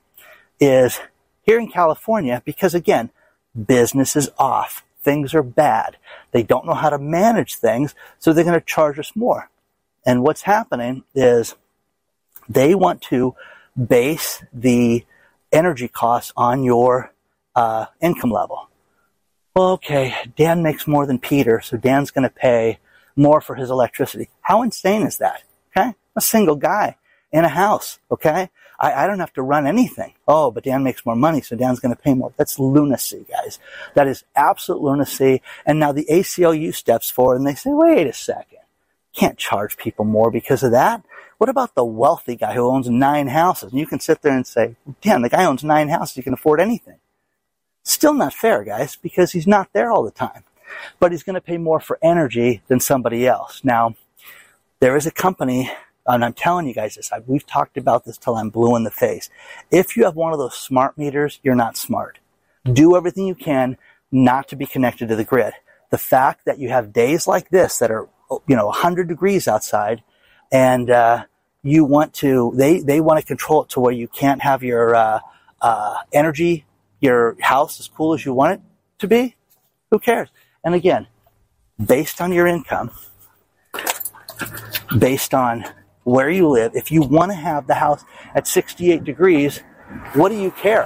is 0.61 1.01
here 1.43 1.59
in 1.59 1.69
California, 1.69 2.43
because 2.45 2.75
again, 2.75 3.11
business 3.67 4.15
is 4.15 4.31
off. 4.39 4.85
Things 5.03 5.35
are 5.35 5.43
bad. 5.43 5.97
They 6.31 6.43
don't 6.43 6.67
know 6.67 6.75
how 6.75 6.91
to 6.91 6.99
manage 6.99 7.57
things, 7.57 7.95
so 8.19 8.33
they're 8.33 8.45
going 8.45 8.59
to 8.59 8.65
charge 8.65 8.99
us 8.99 9.13
more. 9.17 9.51
And 10.07 10.23
what's 10.23 10.43
happening 10.43 11.03
is 11.15 11.57
they 12.49 12.75
want 12.75 13.03
to 13.03 13.35
base 13.77 14.45
the 14.53 15.05
energy 15.53 15.89
costs 15.89 16.33
on 16.37 16.65
your 16.65 17.13
uh, 17.55 17.87
income 18.01 18.31
level. 18.31 18.69
Well, 19.55 19.73
okay, 19.73 20.15
Dan 20.37 20.63
makes 20.63 20.87
more 20.87 21.07
than 21.07 21.19
Peter, 21.19 21.61
so 21.61 21.77
Dan's 21.77 22.11
going 22.11 22.29
to 22.29 22.35
pay 22.35 22.79
more 23.17 23.41
for 23.41 23.55
his 23.55 23.71
electricity. 23.71 24.31
How 24.41 24.63
insane 24.63 25.03
is 25.03 25.19
that? 25.19 25.43
Okay, 25.77 25.89
I'm 25.89 25.95
a 26.17 26.21
single 26.23 26.57
guy 26.57 26.97
in 27.31 27.45
a 27.45 27.49
house. 27.49 27.99
Okay, 28.11 28.49
I, 28.83 29.05
I 29.05 29.07
don't 29.07 29.21
have 29.21 29.33
to 29.35 29.43
run 29.43 29.67
anything. 29.67 30.15
Oh, 30.27 30.51
but 30.51 30.65
Dan 30.65 30.83
makes 30.83 31.07
more 31.07 31.17
money, 31.17 31.41
so 31.41 31.57
Dan's 31.57 31.81
going 31.81 31.95
to 31.95 32.03
pay 32.03 32.15
more. 32.15 32.33
That's 32.37 32.59
lunacy, 32.59 33.25
guys. 33.31 33.59
That 33.95 34.09
is 34.09 34.25
absolute 34.35 34.83
lunacy. 34.83 35.41
And 35.65 35.79
now 35.79 35.93
the 35.93 36.07
ACLU 36.11 36.75
steps 36.75 37.11
forward 37.11 37.37
and 37.37 37.47
they 37.47 37.55
say, 37.55 37.71
wait 37.71 38.07
a 38.07 38.13
second. 38.13 38.59
Can't 39.15 39.39
charge 39.39 39.77
people 39.77 40.05
more 40.05 40.31
because 40.31 40.63
of 40.63 40.73
that. 40.73 41.05
What 41.43 41.49
about 41.49 41.75
the 41.75 41.85
wealthy 41.85 42.37
guy 42.37 42.55
who 42.55 42.71
owns 42.71 42.89
nine 42.89 43.27
houses? 43.27 43.73
And 43.73 43.81
you 43.81 43.87
can 43.89 43.99
sit 43.99 44.23
there 44.23 44.33
and 44.33 44.47
say, 44.47 44.77
damn, 45.01 45.23
the 45.23 45.29
guy 45.29 45.45
owns 45.45 45.65
nine 45.65 45.89
houses. 45.89 46.15
He 46.15 46.23
can 46.23 46.35
afford 46.35 46.61
anything. 46.61 46.99
Still 47.83 48.15
not 48.15 48.33
fair, 48.33 48.63
guys, 48.63 48.95
because 48.95 49.33
he's 49.33 49.49
not 49.49 49.73
there 49.73 49.91
all 49.91 50.05
the 50.05 50.13
time. 50.13 50.45
But 51.01 51.11
he's 51.11 51.25
going 51.25 51.35
to 51.35 51.41
pay 51.41 51.59
more 51.59 51.81
for 51.81 51.99
energy 52.01 52.63
than 52.69 52.79
somebody 52.79 53.27
else. 53.27 53.61
Now, 53.65 53.97
there 54.79 54.95
is 54.95 55.05
a 55.05 55.11
company 55.11 55.69
and 56.07 56.25
I'm 56.25 56.33
telling 56.33 56.69
you 56.69 56.75
guys 56.75 56.95
this, 56.95 57.11
I, 57.13 57.19
we've 57.27 57.45
talked 57.45 57.77
about 57.77 58.05
this 58.05 58.19
till 58.19 58.37
I'm 58.37 58.51
blue 58.51 58.77
in 58.77 58.85
the 58.85 58.93
face. 58.93 59.29
If 59.73 59.97
you 59.97 60.05
have 60.05 60.15
one 60.15 60.33
of 60.33 60.39
those 60.39 60.55
smart 60.55 60.97
meters, 60.97 61.41
you're 61.43 61.57
not 61.57 61.77
smart. 61.77 62.21
Do 62.73 62.97
everything 62.97 63.27
you 63.27 63.35
can 63.35 63.79
not 64.13 64.47
to 64.47 64.55
be 64.55 64.65
connected 64.65 65.09
to 65.09 65.17
the 65.17 65.25
grid. 65.25 65.55
The 65.91 65.99
fact 65.99 66.45
that 66.45 66.61
you 66.61 66.69
have 66.69 66.93
days 66.93 67.27
like 67.27 67.49
this 67.49 67.79
that 67.79 67.91
are, 67.91 68.09
you 68.47 68.55
know, 68.55 68.67
100 68.67 69.09
degrees 69.09 69.49
outside 69.49 70.05
and, 70.53 70.89
uh, 70.89 71.25
you 71.63 71.85
want 71.85 72.13
to, 72.15 72.53
they, 72.57 72.81
they 72.81 73.01
want 73.01 73.21
to 73.21 73.27
control 73.27 73.63
it 73.63 73.71
to 73.71 73.81
where 73.81 73.93
you 73.93 74.09
can't 74.09 74.43
have 74.43 74.63
your, 74.63 74.95
uh, 74.95 75.21
uh, 75.61 75.95
energy, 76.13 76.67
your 77.01 77.37
house 77.41 77.79
as 77.81 77.89
cool 77.89 78.15
as 78.15 78.25
you 78.25 78.35
want 78.35 78.55
it 78.55 78.61
to 78.99 79.07
be. 79.07 79.37
Who 79.91 79.99
cares? 79.99 80.29
And 80.65 80.75
again, 80.75 81.07
based 81.85 82.21
on 82.21 82.33
your 82.33 82.47
income, 82.47 82.91
based 84.99 85.35
on 85.35 85.65
where 86.05 86.31
you 86.31 86.49
live, 86.49 86.73
if 86.75 86.91
you 86.91 87.03
want 87.03 87.31
to 87.31 87.37
have 87.37 87.67
the 87.67 87.75
house 87.75 88.05
at 88.35 88.47
68 88.47 89.05
degrees, 89.05 89.59
what 90.15 90.31
do 90.31 90.37
you 90.37 90.51
care? 90.51 90.85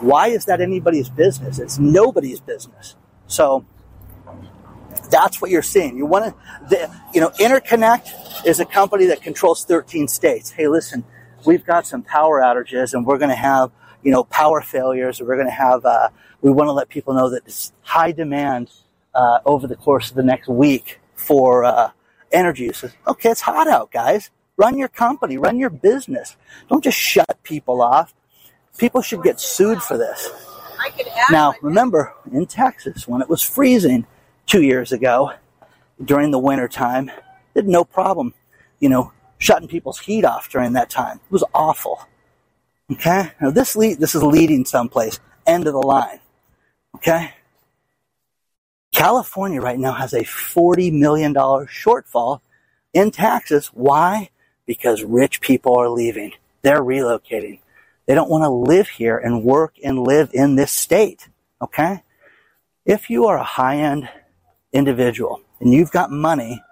Why 0.00 0.28
is 0.28 0.44
that 0.44 0.60
anybody's 0.60 1.08
business? 1.08 1.58
It's 1.58 1.78
nobody's 1.78 2.40
business. 2.40 2.96
So 3.26 3.64
that's 5.10 5.40
what 5.40 5.50
you're 5.50 5.62
seeing. 5.62 5.96
You 5.96 6.06
want 6.06 6.34
to, 6.70 6.90
you 7.14 7.20
know, 7.20 7.30
Interconnect 7.40 8.46
is 8.46 8.60
a 8.60 8.64
company 8.64 9.06
that 9.06 9.22
controls 9.22 9.64
13 9.64 10.08
states. 10.08 10.50
Hey, 10.50 10.68
listen, 10.68 11.04
we've 11.44 11.64
got 11.64 11.86
some 11.86 12.02
power 12.02 12.40
outages 12.40 12.94
and 12.94 13.06
we're 13.06 13.18
going 13.18 13.30
to 13.30 13.36
have, 13.36 13.70
you 14.02 14.10
know, 14.10 14.24
power 14.24 14.60
failures. 14.60 15.20
We're 15.20 15.36
going 15.36 15.48
to 15.48 15.52
have, 15.52 15.84
uh, 15.84 16.08
we 16.42 16.50
want 16.50 16.68
to 16.68 16.72
let 16.72 16.88
people 16.88 17.14
know 17.14 17.30
that 17.30 17.42
it's 17.46 17.72
high 17.82 18.12
demand 18.12 18.70
uh, 19.14 19.40
over 19.46 19.66
the 19.66 19.76
course 19.76 20.10
of 20.10 20.16
the 20.16 20.22
next 20.22 20.48
week 20.48 21.00
for 21.14 21.64
uh, 21.64 21.90
energy 22.32 22.64
uses. 22.64 22.92
Okay, 23.06 23.30
it's 23.30 23.40
hot 23.40 23.68
out, 23.68 23.90
guys. 23.90 24.30
Run 24.56 24.78
your 24.78 24.88
company, 24.88 25.36
run 25.36 25.58
your 25.58 25.70
business. 25.70 26.36
Don't 26.68 26.82
just 26.82 26.98
shut 26.98 27.42
people 27.42 27.82
off. 27.82 28.14
People 28.78 29.02
should 29.02 29.22
get 29.22 29.40
sued 29.40 29.82
for 29.82 29.96
this. 29.98 30.30
Now, 31.30 31.54
remember, 31.62 32.14
in 32.30 32.46
Texas, 32.46 33.08
when 33.08 33.20
it 33.20 33.28
was 33.28 33.42
freezing 33.42 34.06
two 34.46 34.62
years 34.62 34.92
ago 34.92 35.32
during 36.02 36.30
the 36.30 36.38
winter 36.38 36.68
time, 36.68 37.10
had 37.54 37.66
no 37.66 37.84
problem, 37.84 38.34
you 38.80 38.88
know, 38.88 39.12
shutting 39.38 39.68
people's 39.68 39.98
heat 39.98 40.24
off 40.24 40.50
during 40.50 40.74
that 40.74 40.90
time. 40.90 41.16
It 41.24 41.32
was 41.32 41.44
awful. 41.54 42.06
Okay? 42.92 43.32
Now, 43.40 43.50
this, 43.50 43.76
lead, 43.76 43.98
this 43.98 44.14
is 44.14 44.22
leading 44.22 44.64
someplace. 44.64 45.18
End 45.46 45.66
of 45.66 45.72
the 45.72 45.80
line. 45.80 46.20
Okay? 46.96 47.34
California 48.92 49.60
right 49.60 49.78
now 49.78 49.92
has 49.92 50.12
a 50.12 50.22
$40 50.22 50.92
million 50.92 51.34
shortfall 51.34 52.40
in 52.94 53.10
taxes. 53.10 53.68
Why? 53.74 54.30
Because 54.64 55.02
rich 55.02 55.40
people 55.40 55.76
are 55.76 55.88
leaving. 55.88 56.32
They're 56.62 56.82
relocating. 56.82 57.60
They 58.06 58.14
don't 58.14 58.30
want 58.30 58.44
to 58.44 58.50
live 58.50 58.88
here 58.88 59.18
and 59.18 59.44
work 59.44 59.74
and 59.82 59.98
live 59.98 60.30
in 60.32 60.54
this 60.54 60.72
state. 60.72 61.28
Okay? 61.60 62.02
If 62.84 63.10
you 63.10 63.26
are 63.26 63.36
a 63.36 63.44
high 63.44 63.78
end 63.78 64.08
individual 64.72 65.40
and 65.60 65.72
you've 65.72 65.90
got 65.90 66.10
money, 66.10 66.62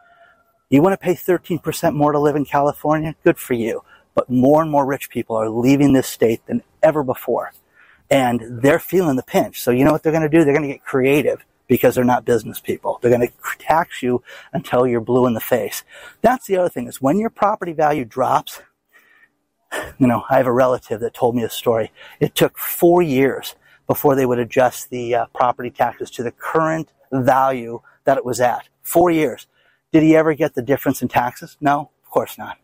you 0.70 0.82
want 0.82 0.92
to 0.92 1.04
pay 1.04 1.14
13% 1.14 1.94
more 1.94 2.12
to 2.12 2.18
live 2.18 2.36
in 2.36 2.44
California? 2.44 3.14
Good 3.24 3.38
for 3.38 3.54
you. 3.54 3.82
But 4.14 4.30
more 4.30 4.62
and 4.62 4.70
more 4.70 4.86
rich 4.86 5.10
people 5.10 5.36
are 5.36 5.50
leaving 5.50 5.92
this 5.92 6.08
state 6.08 6.46
than 6.46 6.62
ever 6.82 7.02
before. 7.02 7.52
And 8.10 8.40
they're 8.62 8.78
feeling 8.78 9.16
the 9.16 9.22
pinch. 9.22 9.60
So 9.60 9.70
you 9.70 9.84
know 9.84 9.92
what 9.92 10.02
they're 10.02 10.12
going 10.12 10.22
to 10.22 10.28
do? 10.28 10.44
They're 10.44 10.54
going 10.54 10.68
to 10.68 10.74
get 10.74 10.84
creative 10.84 11.44
because 11.66 11.94
they're 11.94 12.04
not 12.04 12.24
business 12.24 12.60
people. 12.60 12.98
They're 13.00 13.10
going 13.10 13.26
to 13.26 13.32
tax 13.58 14.02
you 14.02 14.22
until 14.52 14.86
you're 14.86 15.00
blue 15.00 15.26
in 15.26 15.34
the 15.34 15.40
face. 15.40 15.82
That's 16.20 16.46
the 16.46 16.56
other 16.56 16.68
thing 16.68 16.86
is 16.86 17.00
when 17.00 17.18
your 17.18 17.30
property 17.30 17.72
value 17.72 18.04
drops, 18.04 18.60
you 19.98 20.06
know, 20.06 20.24
I 20.30 20.36
have 20.36 20.46
a 20.46 20.52
relative 20.52 21.00
that 21.00 21.14
told 21.14 21.34
me 21.34 21.42
a 21.42 21.50
story. 21.50 21.90
It 22.20 22.34
took 22.34 22.58
four 22.58 23.02
years 23.02 23.56
before 23.86 24.14
they 24.14 24.26
would 24.26 24.38
adjust 24.38 24.90
the 24.90 25.14
uh, 25.14 25.26
property 25.34 25.70
taxes 25.70 26.10
to 26.12 26.22
the 26.22 26.30
current 26.30 26.92
value 27.22 27.80
that 28.04 28.18
it 28.18 28.24
was 28.24 28.40
at. 28.40 28.68
Four 28.82 29.10
years. 29.10 29.46
Did 29.92 30.02
he 30.02 30.16
ever 30.16 30.34
get 30.34 30.54
the 30.54 30.62
difference 30.62 31.02
in 31.02 31.08
taxes? 31.08 31.56
No, 31.60 31.90
of 32.02 32.10
course 32.10 32.36
not. 32.36 32.58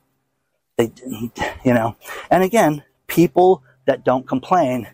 They 0.77 0.89
didn't, 0.89 1.39
you 1.65 1.75
know. 1.75 1.97
And 2.31 2.43
again, 2.43 2.83
people 3.07 3.63
that 3.87 4.05
don't 4.05 4.27
complain 4.27 4.89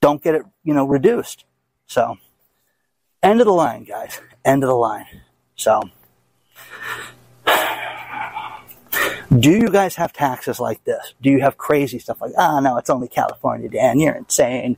don't 0.00 0.22
get 0.22 0.34
it, 0.34 0.42
you 0.62 0.74
know, 0.74 0.86
reduced. 0.86 1.44
So, 1.86 2.18
End 3.26 3.40
of 3.40 3.46
the 3.46 3.52
line, 3.52 3.82
guys. 3.82 4.20
End 4.44 4.62
of 4.62 4.68
the 4.68 4.76
line. 4.76 5.06
So, 5.56 5.82
do 9.36 9.50
you 9.50 9.68
guys 9.68 9.96
have 9.96 10.12
taxes 10.12 10.60
like 10.60 10.84
this? 10.84 11.14
Do 11.20 11.30
you 11.30 11.40
have 11.40 11.56
crazy 11.56 11.98
stuff 11.98 12.20
like, 12.20 12.30
ah, 12.38 12.58
oh, 12.58 12.60
no, 12.60 12.76
it's 12.76 12.88
only 12.88 13.08
California, 13.08 13.68
Dan. 13.68 13.98
You're 13.98 14.14
insane. 14.14 14.76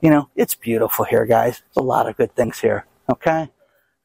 You 0.00 0.08
know, 0.08 0.30
it's 0.34 0.54
beautiful 0.54 1.04
here, 1.04 1.26
guys. 1.26 1.60
There's 1.60 1.84
a 1.84 1.86
lot 1.86 2.08
of 2.08 2.16
good 2.16 2.34
things 2.34 2.58
here. 2.58 2.86
Okay. 3.10 3.50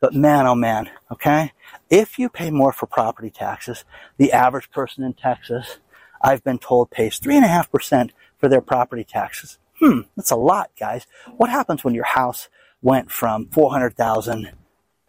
But 0.01 0.13
man, 0.13 0.45
oh 0.47 0.55
man. 0.55 0.89
Okay. 1.11 1.53
If 1.89 2.19
you 2.19 2.29
pay 2.29 2.51
more 2.51 2.71
for 2.71 2.85
property 2.85 3.29
taxes, 3.29 3.85
the 4.17 4.31
average 4.31 4.71
person 4.71 5.03
in 5.03 5.13
Texas, 5.13 5.77
I've 6.21 6.43
been 6.43 6.57
told 6.59 6.91
pays 6.91 7.17
three 7.17 7.35
and 7.35 7.45
a 7.45 7.49
half 7.49 7.71
percent 7.71 8.11
for 8.37 8.49
their 8.49 8.61
property 8.61 9.03
taxes. 9.03 9.57
Hmm. 9.79 10.01
That's 10.15 10.31
a 10.31 10.35
lot, 10.35 10.71
guys. 10.79 11.05
What 11.37 11.49
happens 11.49 11.83
when 11.83 11.93
your 11.93 12.05
house 12.05 12.49
went 12.81 13.11
from 13.11 13.47
$400,000 13.47 14.51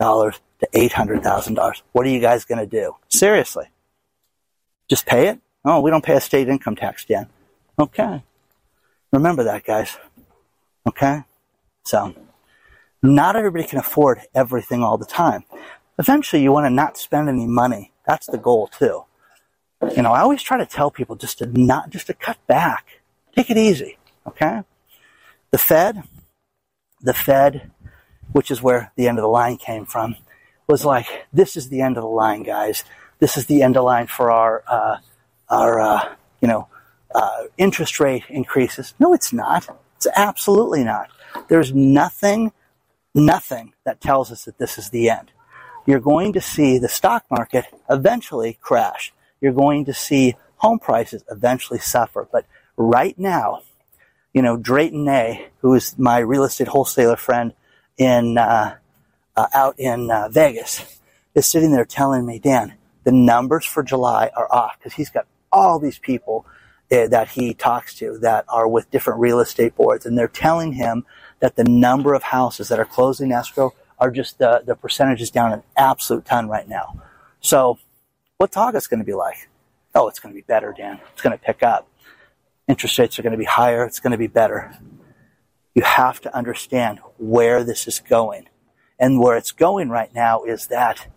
to 0.01 0.69
$800,000. 0.75 1.83
What 1.93 2.07
are 2.07 2.11
you 2.11 2.21
guys 2.21 2.45
going 2.45 2.59
to 2.59 2.67
do? 2.67 2.97
Seriously. 3.09 3.67
Just 4.89 5.07
pay 5.07 5.29
it? 5.29 5.41
Oh, 5.65 5.81
we 5.81 5.91
don't 5.91 6.05
pay 6.05 6.15
a 6.15 6.21
state 6.21 6.49
income 6.49 6.77
tax, 6.77 7.05
Dan. 7.05 7.29
Okay. 7.79 8.23
Remember 9.13 9.45
that, 9.45 9.65
guys. 9.65 9.97
Okay? 10.89 11.23
So, 11.85 12.15
not 13.15 13.37
everybody 13.37 13.65
can 13.65 13.79
afford 13.79 14.21
everything 14.35 14.83
all 14.83 14.99
the 14.99 15.07
time. 15.07 15.45
eventually 15.99 16.43
you 16.43 16.53
want 16.53 16.67
to 16.67 16.71
not 16.71 16.99
spend 16.99 17.29
any 17.29 17.47
money. 17.47 17.93
That's 18.07 18.27
the 18.27 18.39
goal 18.39 18.67
too. 18.67 19.05
You 19.95 20.03
know, 20.03 20.13
I 20.13 20.21
always 20.21 20.43
try 20.43 20.59
to 20.59 20.67
tell 20.67 20.91
people 20.91 21.17
just 21.17 21.39
to 21.39 21.47
not, 21.47 21.91
just 21.91 22.07
to 22.09 22.15
cut 22.15 22.39
back. 22.47 23.01
Take 23.35 23.51
it 23.51 23.57
easy. 23.57 23.99
Okay. 24.27 24.63
The 25.51 25.59
Fed, 25.59 26.03
the 27.01 27.15
Fed, 27.15 27.71
which 28.33 28.51
is 28.51 28.63
where 28.63 28.93
the 28.97 29.09
end 29.09 29.19
of 29.19 29.23
the 29.23 29.29
line 29.29 29.57
came 29.57 29.87
from, 29.87 30.17
was 30.67 30.85
like, 30.85 31.07
this 31.33 31.57
is 31.57 31.69
the 31.69 31.81
end 31.81 31.97
of 31.97 32.03
the 32.03 32.09
line, 32.09 32.43
guys. 32.43 32.85
This 33.19 33.37
is 33.37 33.47
the 33.47 33.63
end 33.63 33.77
of 33.77 33.81
the 33.81 33.85
line 33.85 34.07
for 34.07 34.31
our, 34.31 34.65
uh, 34.67 34.99
our, 35.49 35.81
uh, 35.81 36.15
you 36.41 36.49
know, 36.49 36.69
uh, 37.15 37.45
interest 37.57 38.01
rate 38.01 38.25
increases. 38.29 38.95
No, 38.99 39.15
it's 39.15 39.33
not. 39.33 39.69
It's 39.97 40.07
absolutely 40.17 40.85
not. 40.85 41.09
There's 41.49 41.73
nothing, 41.73 42.53
nothing 43.17 43.73
that 43.85 44.01
tells 44.01 44.31
us 44.31 44.45
that 44.45 44.59
this 44.59 44.79
is 44.79 44.91
the 44.91 45.11
end. 45.11 45.33
You're 45.87 46.01
going 46.01 46.33
to 46.35 46.41
see 46.41 46.79
the 46.79 46.89
stock 46.89 47.25
market 47.31 47.65
eventually 47.89 48.59
crash. 48.61 49.13
You're 49.41 49.53
going 49.53 49.85
to 49.87 49.95
see 49.95 50.37
home 50.57 50.79
prices 50.79 51.25
eventually 51.31 51.79
suffer. 51.79 52.29
But 52.31 52.47
right 52.77 53.19
now, 53.19 53.63
you 54.33 54.43
know, 54.43 54.57
Drayton 54.57 55.09
A, 55.09 55.49
who 55.61 55.75
is 55.75 55.99
my 55.99 56.19
real 56.19 56.45
estate 56.45 56.69
wholesaler 56.69 57.17
friend 57.17 57.55
in, 57.97 58.37
uh, 58.37 58.77
uh, 59.37 59.47
out 59.55 59.79
in 59.79 60.11
uh, 60.11 60.29
Vegas, 60.29 61.01
is 61.35 61.47
sitting 61.47 61.73
there 61.73 61.85
telling 61.85 62.27
me, 62.27 62.39
Dan, 62.39 62.75
the 63.05 63.13
numbers 63.13 63.65
for 63.65 63.83
July 63.83 64.31
are 64.37 64.53
off 64.53 64.79
because 64.79 64.95
he's 64.95 65.11
got 65.11 65.27
all 65.53 65.79
these 65.79 65.99
people 65.99 66.45
uh, 66.91 67.07
that 67.09 67.29
he 67.29 67.55
talks 67.55 67.95
to 67.95 68.19
that 68.19 68.45
are 68.49 68.69
with 68.69 68.91
different 68.91 69.21
real 69.21 69.41
estate 69.41 69.75
boards, 69.75 70.07
and 70.07 70.19
they're 70.19 70.29
telling 70.29 70.73
him 70.73 71.05
that 71.41 71.57
the 71.57 71.65
number 71.65 72.15
of 72.15 72.23
houses 72.25 72.69
that 72.69 72.79
are 72.79 72.85
closing 72.85 73.33
escrow 73.33 73.75
are 73.99 74.11
just 74.11 74.39
the, 74.39 74.63
the 74.65 74.75
percentage 74.75 75.23
is 75.23 75.31
down 75.31 75.53
an 75.53 75.63
absolute 75.77 76.25
ton 76.25 76.49
right 76.49 76.69
now. 76.69 77.01
So, 77.41 77.79
what's 78.39 78.57
August 78.57 78.91
going 78.91 79.01
to 79.01 79.07
be 79.07 79.15
like? 79.15 79.49
Oh, 79.95 80.09
it's 80.09 80.19
going 80.19 80.35
to 80.35 80.39
be 80.39 80.45
better, 80.47 80.75
Dan. 80.77 81.01
It's 81.13 81.23
going 81.23 81.37
to 81.37 81.43
pick 81.43 81.63
up 81.63 81.89
interest 82.69 82.99
rates 82.99 83.19
are 83.19 83.23
going 83.23 83.33
to 83.33 83.39
be 83.39 83.45
higher, 83.45 83.85
it's 83.85 84.01
going 84.01 84.13
to 84.13 84.19
be 84.19 84.27
better. 84.27 84.77
You 85.75 85.83
have 85.83 86.21
to 86.23 86.35
understand 86.35 87.01
where 87.19 87.63
this 87.63 87.87
is 87.87 88.01
going. 88.01 88.49
And 88.99 89.21
where 89.21 89.37
it's 89.37 89.53
going 89.53 89.91
right 89.91 90.13
now 90.15 90.45
is 90.45 90.69
that 90.69 91.09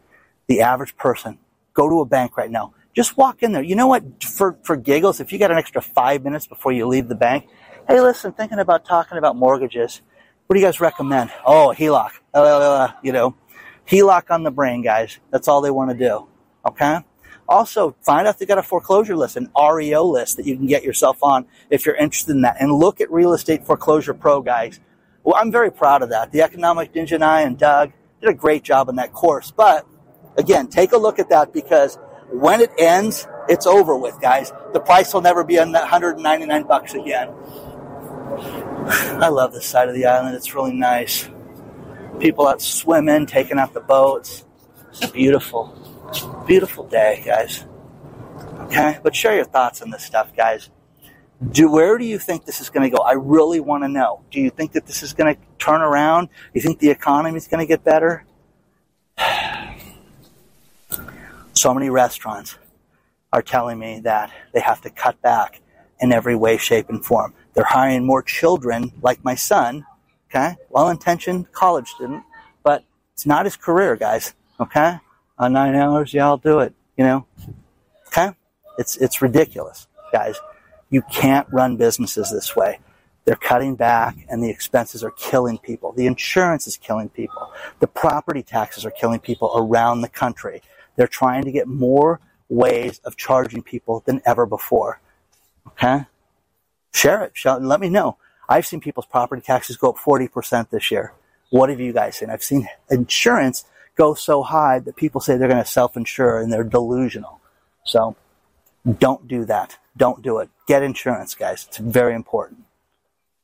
the 0.47 0.61
average 0.61 0.97
person, 0.97 1.39
go 1.73 1.89
to 1.89 2.01
a 2.01 2.05
bank 2.05 2.35
right 2.35 2.51
now, 2.51 2.73
just 2.93 3.15
walk 3.15 3.41
in 3.41 3.53
there. 3.53 3.63
You 3.63 3.75
know 3.75 3.87
what? 3.87 4.21
For, 4.23 4.57
for 4.63 4.75
giggles, 4.75 5.21
if 5.21 5.31
you 5.31 5.39
got 5.39 5.51
an 5.51 5.57
extra 5.57 5.81
five 5.81 6.23
minutes 6.23 6.45
before 6.45 6.73
you 6.73 6.87
leave 6.87 7.07
the 7.07 7.15
bank, 7.15 7.47
hey, 7.87 8.01
listen, 8.01 8.33
thinking 8.33 8.59
about 8.59 8.83
talking 8.83 9.17
about 9.17 9.37
mortgages, 9.37 10.01
what 10.49 10.55
do 10.55 10.61
you 10.61 10.65
guys 10.65 10.81
recommend? 10.81 11.29
Oh, 11.45 11.75
HELOC. 11.77 12.09
You 13.03 13.11
know, 13.11 13.35
HELOC 13.87 14.31
on 14.31 14.41
the 14.41 14.49
brain, 14.49 14.81
guys. 14.81 15.19
That's 15.29 15.47
all 15.47 15.61
they 15.61 15.69
want 15.69 15.91
to 15.91 15.95
do. 15.95 16.27
Okay? 16.65 16.97
Also, 17.47 17.95
find 18.01 18.27
out 18.27 18.39
they 18.39 18.47
got 18.47 18.57
a 18.57 18.63
foreclosure 18.63 19.15
list, 19.15 19.37
an 19.37 19.51
REO 19.55 20.03
list 20.03 20.37
that 20.37 20.47
you 20.47 20.57
can 20.57 20.65
get 20.65 20.81
yourself 20.83 21.19
on 21.21 21.45
if 21.69 21.85
you're 21.85 21.93
interested 21.93 22.31
in 22.31 22.41
that. 22.41 22.55
And 22.59 22.73
look 22.73 22.99
at 22.99 23.11
Real 23.11 23.33
Estate 23.33 23.63
Foreclosure 23.63 24.15
Pro, 24.15 24.41
guys. 24.41 24.79
Well, 25.23 25.35
I'm 25.39 25.51
very 25.51 25.71
proud 25.71 26.01
of 26.01 26.09
that. 26.09 26.31
The 26.31 26.41
Economic 26.41 26.93
Ninja 26.93 27.11
and 27.11 27.23
I 27.23 27.41
and 27.41 27.55
Doug 27.55 27.91
did 28.19 28.31
a 28.31 28.33
great 28.33 28.63
job 28.63 28.89
on 28.89 28.95
that 28.95 29.13
course. 29.13 29.51
But 29.51 29.85
again, 30.35 30.65
take 30.65 30.93
a 30.93 30.97
look 30.97 31.19
at 31.19 31.29
that 31.29 31.53
because 31.53 31.99
when 32.31 32.59
it 32.59 32.71
ends, 32.79 33.27
it's 33.47 33.67
over 33.67 33.95
with, 33.95 34.19
guys. 34.19 34.51
The 34.73 34.79
price 34.79 35.13
will 35.13 35.21
never 35.21 35.43
be 35.43 35.59
on 35.59 35.73
that 35.73 35.83
199 35.83 36.63
bucks 36.63 36.95
again. 36.95 37.29
I 38.37 39.29
love 39.29 39.53
this 39.53 39.65
side 39.65 39.89
of 39.89 39.95
the 39.95 40.05
island. 40.05 40.35
It's 40.35 40.53
really 40.53 40.73
nice. 40.73 41.29
People 42.19 42.47
out 42.47 42.61
swimming, 42.61 43.25
taking 43.25 43.57
out 43.57 43.73
the 43.73 43.79
boats. 43.79 44.45
It's 44.89 45.09
beautiful. 45.11 45.75
Beautiful 46.47 46.87
day, 46.87 47.23
guys. 47.25 47.65
Okay? 48.61 48.99
But 49.01 49.15
share 49.15 49.35
your 49.35 49.45
thoughts 49.45 49.81
on 49.81 49.89
this 49.89 50.03
stuff, 50.03 50.35
guys. 50.35 50.69
Do 51.51 51.71
where 51.71 51.97
do 51.97 52.05
you 52.05 52.19
think 52.19 52.45
this 52.45 52.59
is 52.59 52.69
going 52.69 52.89
to 52.89 52.95
go? 52.95 53.01
I 53.01 53.13
really 53.13 53.61
want 53.61 53.83
to 53.83 53.87
know. 53.87 54.21
Do 54.29 54.41
you 54.41 54.49
think 54.49 54.73
that 54.73 54.85
this 54.85 55.01
is 55.01 55.13
going 55.13 55.33
to 55.33 55.41
turn 55.57 55.81
around? 55.81 56.27
Do 56.27 56.33
you 56.53 56.61
think 56.61 56.79
the 56.79 56.89
economy 56.89 57.37
is 57.37 57.47
going 57.47 57.65
to 57.65 57.67
get 57.67 57.83
better? 57.83 58.25
so 61.53 61.73
many 61.73 61.89
restaurants 61.89 62.57
are 63.31 63.41
telling 63.41 63.79
me 63.79 64.01
that 64.01 64.31
they 64.53 64.59
have 64.59 64.81
to 64.81 64.89
cut 64.89 65.21
back 65.21 65.61
in 65.99 66.11
every 66.11 66.35
way, 66.35 66.57
shape, 66.57 66.89
and 66.89 67.05
form. 67.05 67.33
They're 67.53 67.65
hiring 67.65 68.05
more 68.05 68.21
children, 68.21 68.91
like 69.01 69.23
my 69.23 69.35
son, 69.35 69.85
okay? 70.29 70.55
Well 70.69 70.89
intentioned 70.89 71.51
college 71.51 71.89
student, 71.89 72.23
but 72.63 72.83
it's 73.13 73.25
not 73.25 73.45
his 73.45 73.55
career, 73.55 73.95
guys, 73.95 74.33
okay? 74.59 74.99
on 75.39 75.53
nine 75.53 75.73
hours, 75.73 76.13
yeah, 76.13 76.25
I'll 76.25 76.37
do 76.37 76.59
it. 76.59 76.73
You 76.97 77.05
know, 77.05 77.25
okay? 78.07 78.31
It's 78.77 78.97
it's 78.97 79.21
ridiculous, 79.21 79.87
guys. 80.11 80.35
You 80.89 81.01
can't 81.01 81.47
run 81.51 81.77
businesses 81.77 82.29
this 82.29 82.55
way. 82.55 82.79
They're 83.23 83.35
cutting 83.35 83.75
back, 83.75 84.17
and 84.27 84.43
the 84.43 84.49
expenses 84.49 85.03
are 85.03 85.11
killing 85.11 85.57
people. 85.59 85.93
The 85.93 86.07
insurance 86.07 86.67
is 86.67 86.77
killing 86.77 87.09
people. 87.09 87.53
The 87.79 87.87
property 87.87 88.43
taxes 88.43 88.85
are 88.85 88.91
killing 88.91 89.19
people 89.19 89.51
around 89.55 90.01
the 90.01 90.09
country. 90.09 90.61
They're 90.95 91.07
trying 91.07 91.45
to 91.45 91.51
get 91.51 91.67
more 91.67 92.19
ways 92.49 92.99
of 93.05 93.15
charging 93.15 93.61
people 93.61 94.03
than 94.05 94.21
ever 94.25 94.45
before. 94.45 94.99
Okay? 95.67 96.05
Share 96.93 97.23
it. 97.23 97.31
Share, 97.35 97.59
let 97.59 97.79
me 97.79 97.89
know. 97.89 98.17
I've 98.47 98.65
seen 98.65 98.81
people's 98.81 99.05
property 99.05 99.41
taxes 99.41 99.77
go 99.77 99.89
up 99.89 99.97
40% 99.97 100.69
this 100.69 100.89
year. 100.91 101.13
What 101.51 101.69
have 101.69 101.79
you 101.79 101.93
guys 101.93 102.17
seen? 102.17 102.29
I've 102.29 102.43
seen 102.43 102.67
insurance 102.89 103.65
go 103.95 104.13
so 104.13 104.43
high 104.43 104.79
that 104.79 104.95
people 104.95 105.21
say 105.21 105.37
they're 105.37 105.47
going 105.47 105.63
to 105.63 105.69
self-insure 105.69 106.39
and 106.39 106.51
they're 106.51 106.63
delusional. 106.63 107.41
So 107.85 108.15
don't 108.97 109.27
do 109.27 109.45
that. 109.45 109.77
Don't 109.97 110.21
do 110.21 110.39
it. 110.39 110.49
Get 110.67 110.83
insurance, 110.83 111.35
guys. 111.35 111.65
It's 111.67 111.77
very 111.77 112.15
important. 112.15 112.63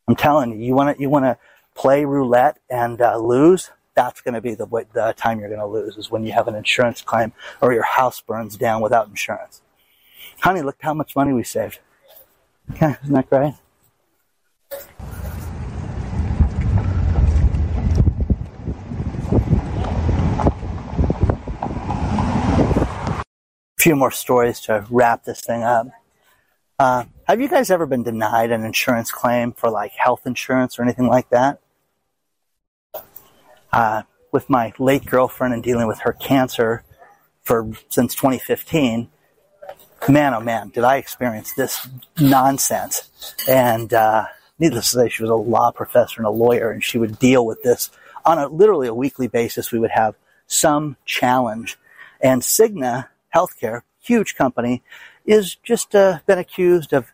I'm 0.08 0.15
telling 0.15 0.51
you, 0.51 0.65
you 0.65 0.73
want 0.75 0.95
to 0.95 1.01
you 1.01 1.10
want 1.10 1.25
to 1.25 1.38
play 1.73 2.05
roulette 2.05 2.60
and 2.69 3.01
uh, 3.01 3.17
lose. 3.17 3.71
That's 3.95 4.21
going 4.21 4.34
to 4.34 4.41
be 4.41 4.55
the, 4.55 4.65
the 4.93 5.13
time 5.17 5.39
you're 5.39 5.49
going 5.49 5.60
to 5.60 5.65
lose 5.65 5.97
is 5.97 6.12
when 6.12 6.25
you 6.25 6.34
have 6.34 6.47
an 6.47 6.55
insurance 6.55 7.01
claim 7.01 7.34
or 7.62 7.73
your 7.73 7.84
house 7.84 8.21
burns 8.21 8.58
down 8.58 8.81
without 8.81 9.08
insurance. 9.08 9.62
Honey, 10.41 10.62
look 10.62 10.77
how 10.81 10.93
much 10.93 11.15
money 11.15 11.34
we 11.34 11.43
saved. 11.43 11.79
Okay, 12.71 12.95
isn't 13.04 13.13
that 13.13 13.30
great? 13.30 13.54
few 23.86 23.95
more 23.95 24.10
stories 24.10 24.60
to 24.62 24.84
wrap 24.89 25.25
this 25.25 25.41
thing 25.41 25.62
up. 25.62 25.86
Uh, 26.80 27.04
have 27.25 27.39
you 27.39 27.47
guys 27.47 27.69
ever 27.69 27.86
been 27.86 28.01
denied 28.01 28.49
an 28.49 28.63
insurance 28.63 29.12
claim 29.12 29.51
for 29.51 29.69
like 29.69 29.91
health 29.91 30.25
insurance 30.25 30.80
or 30.80 30.82
anything 30.82 31.06
like 31.06 31.30
that? 31.30 31.60
Uh, 33.71 34.01
with 34.32 34.49
my 34.49 34.73
late 34.80 35.06
girlfriend 35.06 35.54
and 35.54 35.62
dealing 35.62 35.86
with 35.86 35.99
her 35.99 36.13
cancer 36.13 36.84
for 37.43 37.69
since 37.89 38.15
2015, 38.15 39.08
man, 40.09 40.33
oh 40.33 40.39
man, 40.39 40.69
did 40.69 40.83
I 40.83 40.97
experience 40.97 41.53
this 41.53 41.87
nonsense. 42.19 43.09
And 43.47 43.93
uh, 43.93 44.25
needless 44.59 44.91
to 44.91 44.97
say, 44.97 45.09
she 45.09 45.23
was 45.23 45.29
a 45.29 45.35
law 45.35 45.71
professor 45.71 46.19
and 46.19 46.27
a 46.27 46.31
lawyer, 46.31 46.71
and 46.71 46.83
she 46.83 46.97
would 46.97 47.19
deal 47.19 47.45
with 47.45 47.63
this 47.63 47.89
on 48.25 48.39
a 48.39 48.47
literally 48.47 48.87
a 48.87 48.93
weekly 48.93 49.27
basis. 49.27 49.71
We 49.71 49.79
would 49.79 49.91
have 49.91 50.15
some 50.47 50.97
challenge, 51.05 51.77
and 52.21 52.41
Cigna 52.41 53.07
healthcare, 53.33 53.81
huge 54.01 54.35
company, 54.35 54.83
is 55.25 55.55
just 55.55 55.95
uh, 55.95 56.19
been 56.25 56.37
accused 56.37 56.93
of 56.93 57.11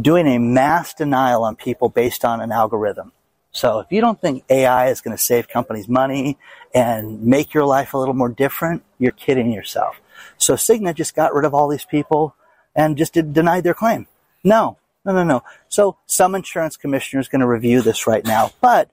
doing 0.00 0.26
a 0.26 0.38
mass 0.38 0.94
denial 0.94 1.44
on 1.44 1.56
people 1.56 1.88
based 1.88 2.24
on 2.24 2.40
an 2.40 2.52
algorithm. 2.52 3.12
So 3.52 3.80
if 3.80 3.88
you 3.90 4.00
don't 4.00 4.20
think 4.20 4.44
AI 4.48 4.88
is 4.88 5.00
going 5.02 5.16
to 5.16 5.22
save 5.22 5.48
companies 5.48 5.86
money 5.88 6.38
and 6.74 7.22
make 7.22 7.52
your 7.52 7.66
life 7.66 7.92
a 7.92 7.98
little 7.98 8.14
more 8.14 8.30
different, 8.30 8.82
you're 8.98 9.12
kidding 9.12 9.52
yourself. 9.52 10.00
So 10.38 10.54
Cigna 10.54 10.94
just 10.94 11.14
got 11.14 11.34
rid 11.34 11.44
of 11.44 11.54
all 11.54 11.68
these 11.68 11.84
people 11.84 12.34
and 12.74 12.96
just 12.96 13.14
did, 13.14 13.32
denied 13.32 13.64
their 13.64 13.74
claim. 13.74 14.06
No, 14.44 14.78
no, 15.04 15.12
no, 15.12 15.24
no. 15.24 15.42
So 15.68 15.96
some 16.06 16.34
insurance 16.34 16.76
commissioner 16.76 17.20
is 17.20 17.28
going 17.28 17.40
to 17.40 17.46
review 17.46 17.82
this 17.82 18.06
right 18.06 18.24
now. 18.24 18.50
But 18.60 18.90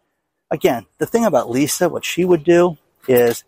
again, 0.52 0.86
the 0.98 1.06
thing 1.06 1.26
about 1.26 1.50
Lisa, 1.50 1.90
what 1.90 2.06
she 2.06 2.26
would 2.26 2.44
do 2.44 2.78
is 3.08 3.44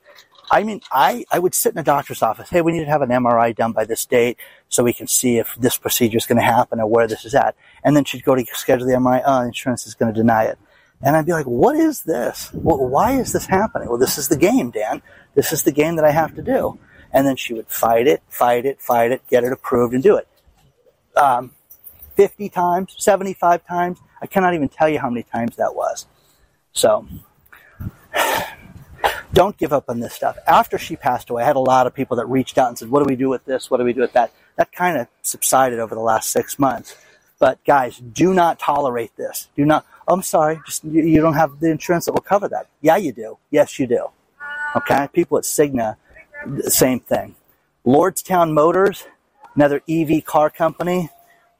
I 0.52 0.64
mean, 0.64 0.82
I, 0.92 1.24
I 1.32 1.40
would 1.40 1.56
sit 1.56 1.74
in 1.74 1.80
a 1.80 1.84
doctor's 1.84 2.22
office. 2.22 2.50
Hey, 2.50 2.62
we 2.62 2.74
need 2.74 2.84
to 2.84 2.92
have 2.92 3.02
an 3.02 3.10
MRI 3.10 3.56
done 3.56 3.72
by 3.72 3.86
this 3.86 4.06
date 4.06 4.38
so 4.68 4.84
we 4.84 4.92
can 4.92 5.08
see 5.08 5.38
if 5.38 5.56
this 5.56 5.78
procedure 5.78 6.18
is 6.18 6.26
going 6.26 6.40
to 6.40 6.44
happen 6.44 6.82
or 6.82 6.88
where 6.88 7.08
this 7.08 7.24
is 7.24 7.34
at. 7.34 7.56
And 7.86 7.96
then 7.96 8.04
she'd 8.04 8.26
go 8.26 8.36
to 8.36 8.46
schedule 8.54 8.86
the 8.86 8.94
MRI. 8.94 9.22
Oh, 9.26 9.42
insurance 9.44 9.88
is 9.88 9.96
going 9.96 10.14
to 10.14 10.20
deny 10.20 10.44
it. 10.44 10.60
And 11.02 11.16
I'd 11.16 11.26
be 11.26 11.32
like, 11.32 11.46
what 11.46 11.78
is 11.78 12.02
this? 12.02 12.52
Well, 12.54 12.86
why 12.86 13.14
is 13.14 13.32
this 13.32 13.46
happening? 13.46 13.88
Well, 13.88 13.98
this 13.98 14.18
is 14.18 14.28
the 14.28 14.36
game, 14.36 14.72
Dan. 14.72 15.02
This 15.36 15.54
is 15.54 15.64
the 15.64 15.72
game 15.72 15.96
that 15.96 16.06
I 16.06 16.12
have 16.12 16.36
to 16.36 16.42
do. 16.42 16.78
And 17.14 17.28
then 17.28 17.36
she 17.36 17.54
would 17.54 17.68
fight 17.68 18.08
it, 18.08 18.22
fight 18.30 18.66
it, 18.66 18.82
fight 18.82 19.12
it, 19.12 19.28
get 19.28 19.44
it 19.44 19.52
approved 19.52 19.94
and 19.94 20.02
do 20.02 20.16
it. 20.18 20.28
Um, 21.16 21.52
50 22.16 22.50
times, 22.50 22.96
75 22.98 23.66
times. 23.66 24.00
I 24.22 24.28
cannot 24.28 24.54
even 24.54 24.70
tell 24.70 24.88
you 24.88 25.00
how 25.00 25.10
many 25.10 25.24
times 25.24 25.56
that 25.58 25.76
was. 25.76 26.06
So, 26.74 27.08
don't 29.34 29.58
give 29.58 29.74
up 29.74 29.90
on 29.90 30.00
this 30.00 30.14
stuff. 30.14 30.38
After 30.48 30.78
she 30.78 30.96
passed 30.96 31.30
away, 31.30 31.44
I 31.44 31.46
had 31.46 31.56
a 31.56 31.60
lot 31.60 31.88
of 31.88 31.94
people 31.94 32.18
that 32.18 32.26
reached 32.28 32.58
out 32.58 32.70
and 32.70 32.78
said, 32.78 32.90
what 32.90 33.04
do 33.04 33.10
we 33.10 33.16
do 33.16 33.30
with 33.30 33.46
this? 33.46 33.70
What 33.70 33.78
do 33.78 33.84
we 33.84 33.94
do 33.94 34.02
with 34.02 34.14
that? 34.14 34.32
That 34.58 34.72
kind 34.72 34.98
of 34.98 35.08
subsided 35.22 35.80
over 35.80 35.96
the 35.96 36.02
last 36.02 36.30
six 36.30 36.60
months. 36.60 36.96
But 37.40 37.64
guys, 37.66 37.98
do 37.98 38.34
not 38.34 38.60
tolerate 38.60 39.16
this. 39.18 39.48
Do 39.56 39.66
not, 39.66 39.86
oh, 40.08 40.14
I'm 40.14 40.22
sorry, 40.22 40.62
just 40.66 40.84
you, 40.84 41.02
you 41.02 41.22
don't 41.22 41.34
have 41.34 41.60
the 41.60 41.72
insurance 41.72 42.06
that 42.06 42.14
will 42.14 42.22
cover 42.22 42.48
that. 42.50 42.68
Yeah, 42.82 42.98
you 42.98 43.12
do. 43.12 43.38
Yes, 43.50 43.80
you 43.80 43.88
do. 43.88 44.10
Okay? 44.76 45.08
People 45.12 45.40
at 45.40 45.44
Cigna, 45.44 45.96
same 46.68 47.00
thing. 47.00 47.36
Lordstown 47.86 48.54
Motors, 48.54 49.06
another 49.56 49.82
EV 49.90 50.24
car 50.24 50.50
company, 50.50 51.10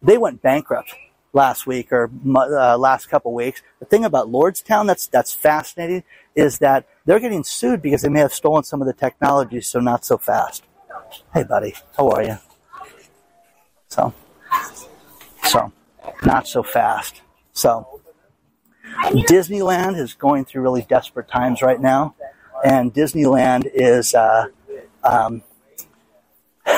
they 0.02 0.18
went 0.18 0.42
bankrupt 0.42 0.96
last 1.34 1.66
week 1.66 1.92
or 1.92 2.10
uh, 2.36 2.78
last 2.78 3.08
couple 3.08 3.34
weeks. 3.34 3.62
The 3.80 3.86
thing 3.86 4.06
about 4.06 4.28
Lordstown 4.28 4.88
that's 4.88 5.08
that's 5.08 5.34
fascinating 5.34 6.04
is 6.36 6.60
that 6.60 6.88
they're 7.06 7.20
getting 7.20 7.44
sued 7.44 7.82
because 7.82 8.02
they 8.02 8.10
may 8.10 8.20
have 8.20 8.34
stolen 8.34 8.64
some 8.64 8.82
of 8.82 8.88
the 8.88 8.94
technology, 8.94 9.62
so 9.62 9.80
not 9.80 10.06
so 10.06 10.18
fast. 10.18 10.64
Hey, 11.34 11.44
buddy, 11.44 11.76
how 11.98 12.10
are 12.10 12.24
you? 12.24 12.38
So, 13.90 14.14
so 15.44 15.72
not 16.24 16.48
so 16.48 16.64
fast. 16.64 17.22
So, 17.54 18.02
Disneyland 19.10 19.98
is 19.98 20.14
going 20.14 20.46
through 20.46 20.62
really 20.62 20.84
desperate 20.84 21.28
times 21.28 21.62
right 21.62 21.82
now, 21.82 22.16
and 22.64 22.94
Disneyland 22.94 23.70
is. 23.74 24.14
Uh, 24.14 24.48
um, 25.04 25.44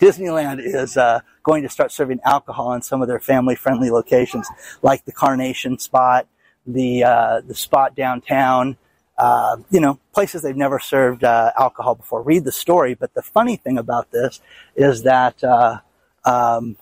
Disneyland 0.00 0.60
is 0.60 0.96
uh, 0.96 1.20
going 1.42 1.62
to 1.62 1.68
start 1.68 1.92
serving 1.92 2.20
alcohol 2.24 2.72
in 2.74 2.82
some 2.82 3.02
of 3.02 3.08
their 3.08 3.20
family-friendly 3.20 3.90
locations, 3.90 4.48
like 4.82 5.04
the 5.04 5.12
Carnation 5.12 5.78
spot, 5.78 6.26
the 6.66 7.04
uh, 7.04 7.40
the 7.40 7.54
spot 7.54 7.94
downtown. 7.94 8.76
Uh, 9.18 9.58
you 9.70 9.78
know, 9.78 10.00
places 10.12 10.42
they've 10.42 10.56
never 10.56 10.78
served 10.78 11.22
uh, 11.22 11.52
alcohol 11.58 11.94
before. 11.94 12.22
Read 12.22 12.44
the 12.44 12.52
story. 12.52 12.94
But 12.94 13.14
the 13.14 13.22
funny 13.22 13.56
thing 13.56 13.78
about 13.78 14.10
this 14.10 14.40
is 14.74 15.02
that 15.02 15.44
uh, 15.44 15.78
um, 16.24 16.76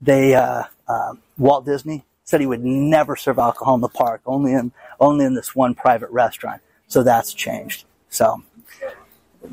they 0.00 0.34
uh, 0.34 0.64
Walt 1.36 1.66
Disney 1.66 2.04
said 2.24 2.40
he 2.40 2.46
would 2.46 2.64
never 2.64 3.16
serve 3.16 3.38
alcohol 3.38 3.74
in 3.74 3.80
the 3.80 3.88
park, 3.88 4.20
only 4.26 4.52
in 4.52 4.72
only 5.00 5.24
in 5.24 5.34
this 5.34 5.54
one 5.54 5.74
private 5.74 6.10
restaurant. 6.10 6.62
So 6.88 7.02
that's 7.02 7.34
changed. 7.34 7.84
So 8.08 8.42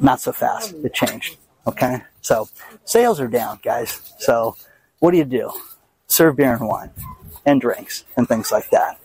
not 0.02 0.22
so 0.22 0.32
fast. 0.32 0.74
It 0.84 0.94
changed. 0.94 1.38
Okay. 1.68 2.02
So 2.22 2.50
sales 2.86 3.20
are 3.20 3.28
down, 3.28 3.60
guys. 3.64 4.14
So 4.20 4.56
what 5.00 5.12
do 5.12 5.18
you 5.18 5.26
do? 5.26 5.52
Serve 6.08 6.36
beer 6.36 6.54
and 6.54 6.68
wine 6.68 6.92
and 7.46 7.60
drinks 7.60 8.06
and 8.16 8.28
things 8.28 8.52
like 8.52 8.70
that. 8.70 9.00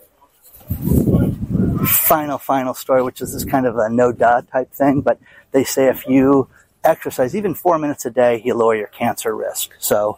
Final, 1.87 2.37
final 2.37 2.73
story, 2.73 3.01
which 3.01 3.21
is 3.21 3.33
this 3.33 3.45
kind 3.45 3.65
of 3.65 3.77
a 3.77 3.89
no 3.89 4.11
duh 4.11 4.41
type 4.51 4.71
thing, 4.73 5.01
but 5.01 5.19
they 5.51 5.63
say 5.63 5.87
if 5.87 6.05
you 6.07 6.47
exercise 6.83 7.35
even 7.35 7.53
four 7.53 7.77
minutes 7.79 8.05
a 8.05 8.11
day, 8.11 8.41
you 8.43 8.53
lower 8.53 8.75
your 8.75 8.87
cancer 8.87 9.35
risk. 9.35 9.71
So 9.79 10.17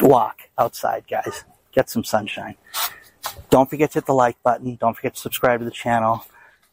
walk 0.00 0.42
outside, 0.56 1.04
guys. 1.10 1.44
Get 1.72 1.90
some 1.90 2.04
sunshine. 2.04 2.56
Don't 3.50 3.68
forget 3.68 3.92
to 3.92 3.98
hit 3.98 4.06
the 4.06 4.14
like 4.14 4.42
button. 4.42 4.76
Don't 4.76 4.94
forget 4.94 5.14
to 5.14 5.20
subscribe 5.20 5.60
to 5.60 5.64
the 5.64 5.70
channel. 5.70 6.24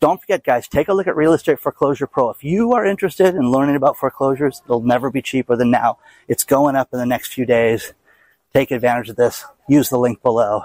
Don't 0.02 0.20
forget, 0.20 0.44
guys, 0.44 0.68
take 0.68 0.88
a 0.88 0.94
look 0.94 1.08
at 1.08 1.16
Real 1.16 1.34
Estate 1.34 1.60
Foreclosure 1.60 2.06
Pro. 2.06 2.30
If 2.30 2.44
you 2.44 2.74
are 2.74 2.86
interested 2.86 3.34
in 3.34 3.52
learning 3.52 3.76
about 3.76 3.98
foreclosures, 3.98 4.62
it'll 4.66 4.82
never 4.82 5.10
be 5.10 5.22
cheaper 5.22 5.56
than 5.56 5.72
now. 5.72 6.00
It's 6.28 6.44
going 6.44 6.76
up 6.76 6.90
in 6.92 7.00
the 7.00 7.06
next 7.06 7.34
few 7.34 7.46
days. 7.46 7.94
Take 8.54 8.72
advantage 8.72 9.10
of 9.10 9.16
this. 9.16 9.46
Use 9.68 9.90
the 9.90 9.98
link 9.98 10.22
below. 10.22 10.64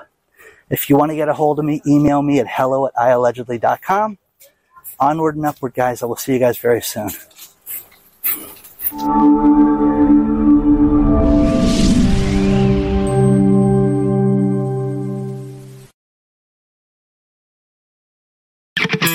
If 0.69 0.91
you 0.91 0.97
want 0.97 1.11
to 1.11 1.17
get 1.17 1.29
a 1.29 1.35
hold 1.35 1.59
of 1.59 1.65
me, 1.65 1.81
email 1.87 2.23
me 2.23 2.39
at 2.41 2.47
hello 2.49 2.87
at 2.87 2.95
iallegedly.com. 2.95 4.19
Onward 4.99 5.37
and 5.37 5.47
upward, 5.47 5.75
guys. 5.75 6.03
I 6.03 6.07
will 6.07 6.17
see 6.17 6.35
you 6.35 6.39
guys 6.39 6.59
very 6.59 6.83
soon. 6.83 7.11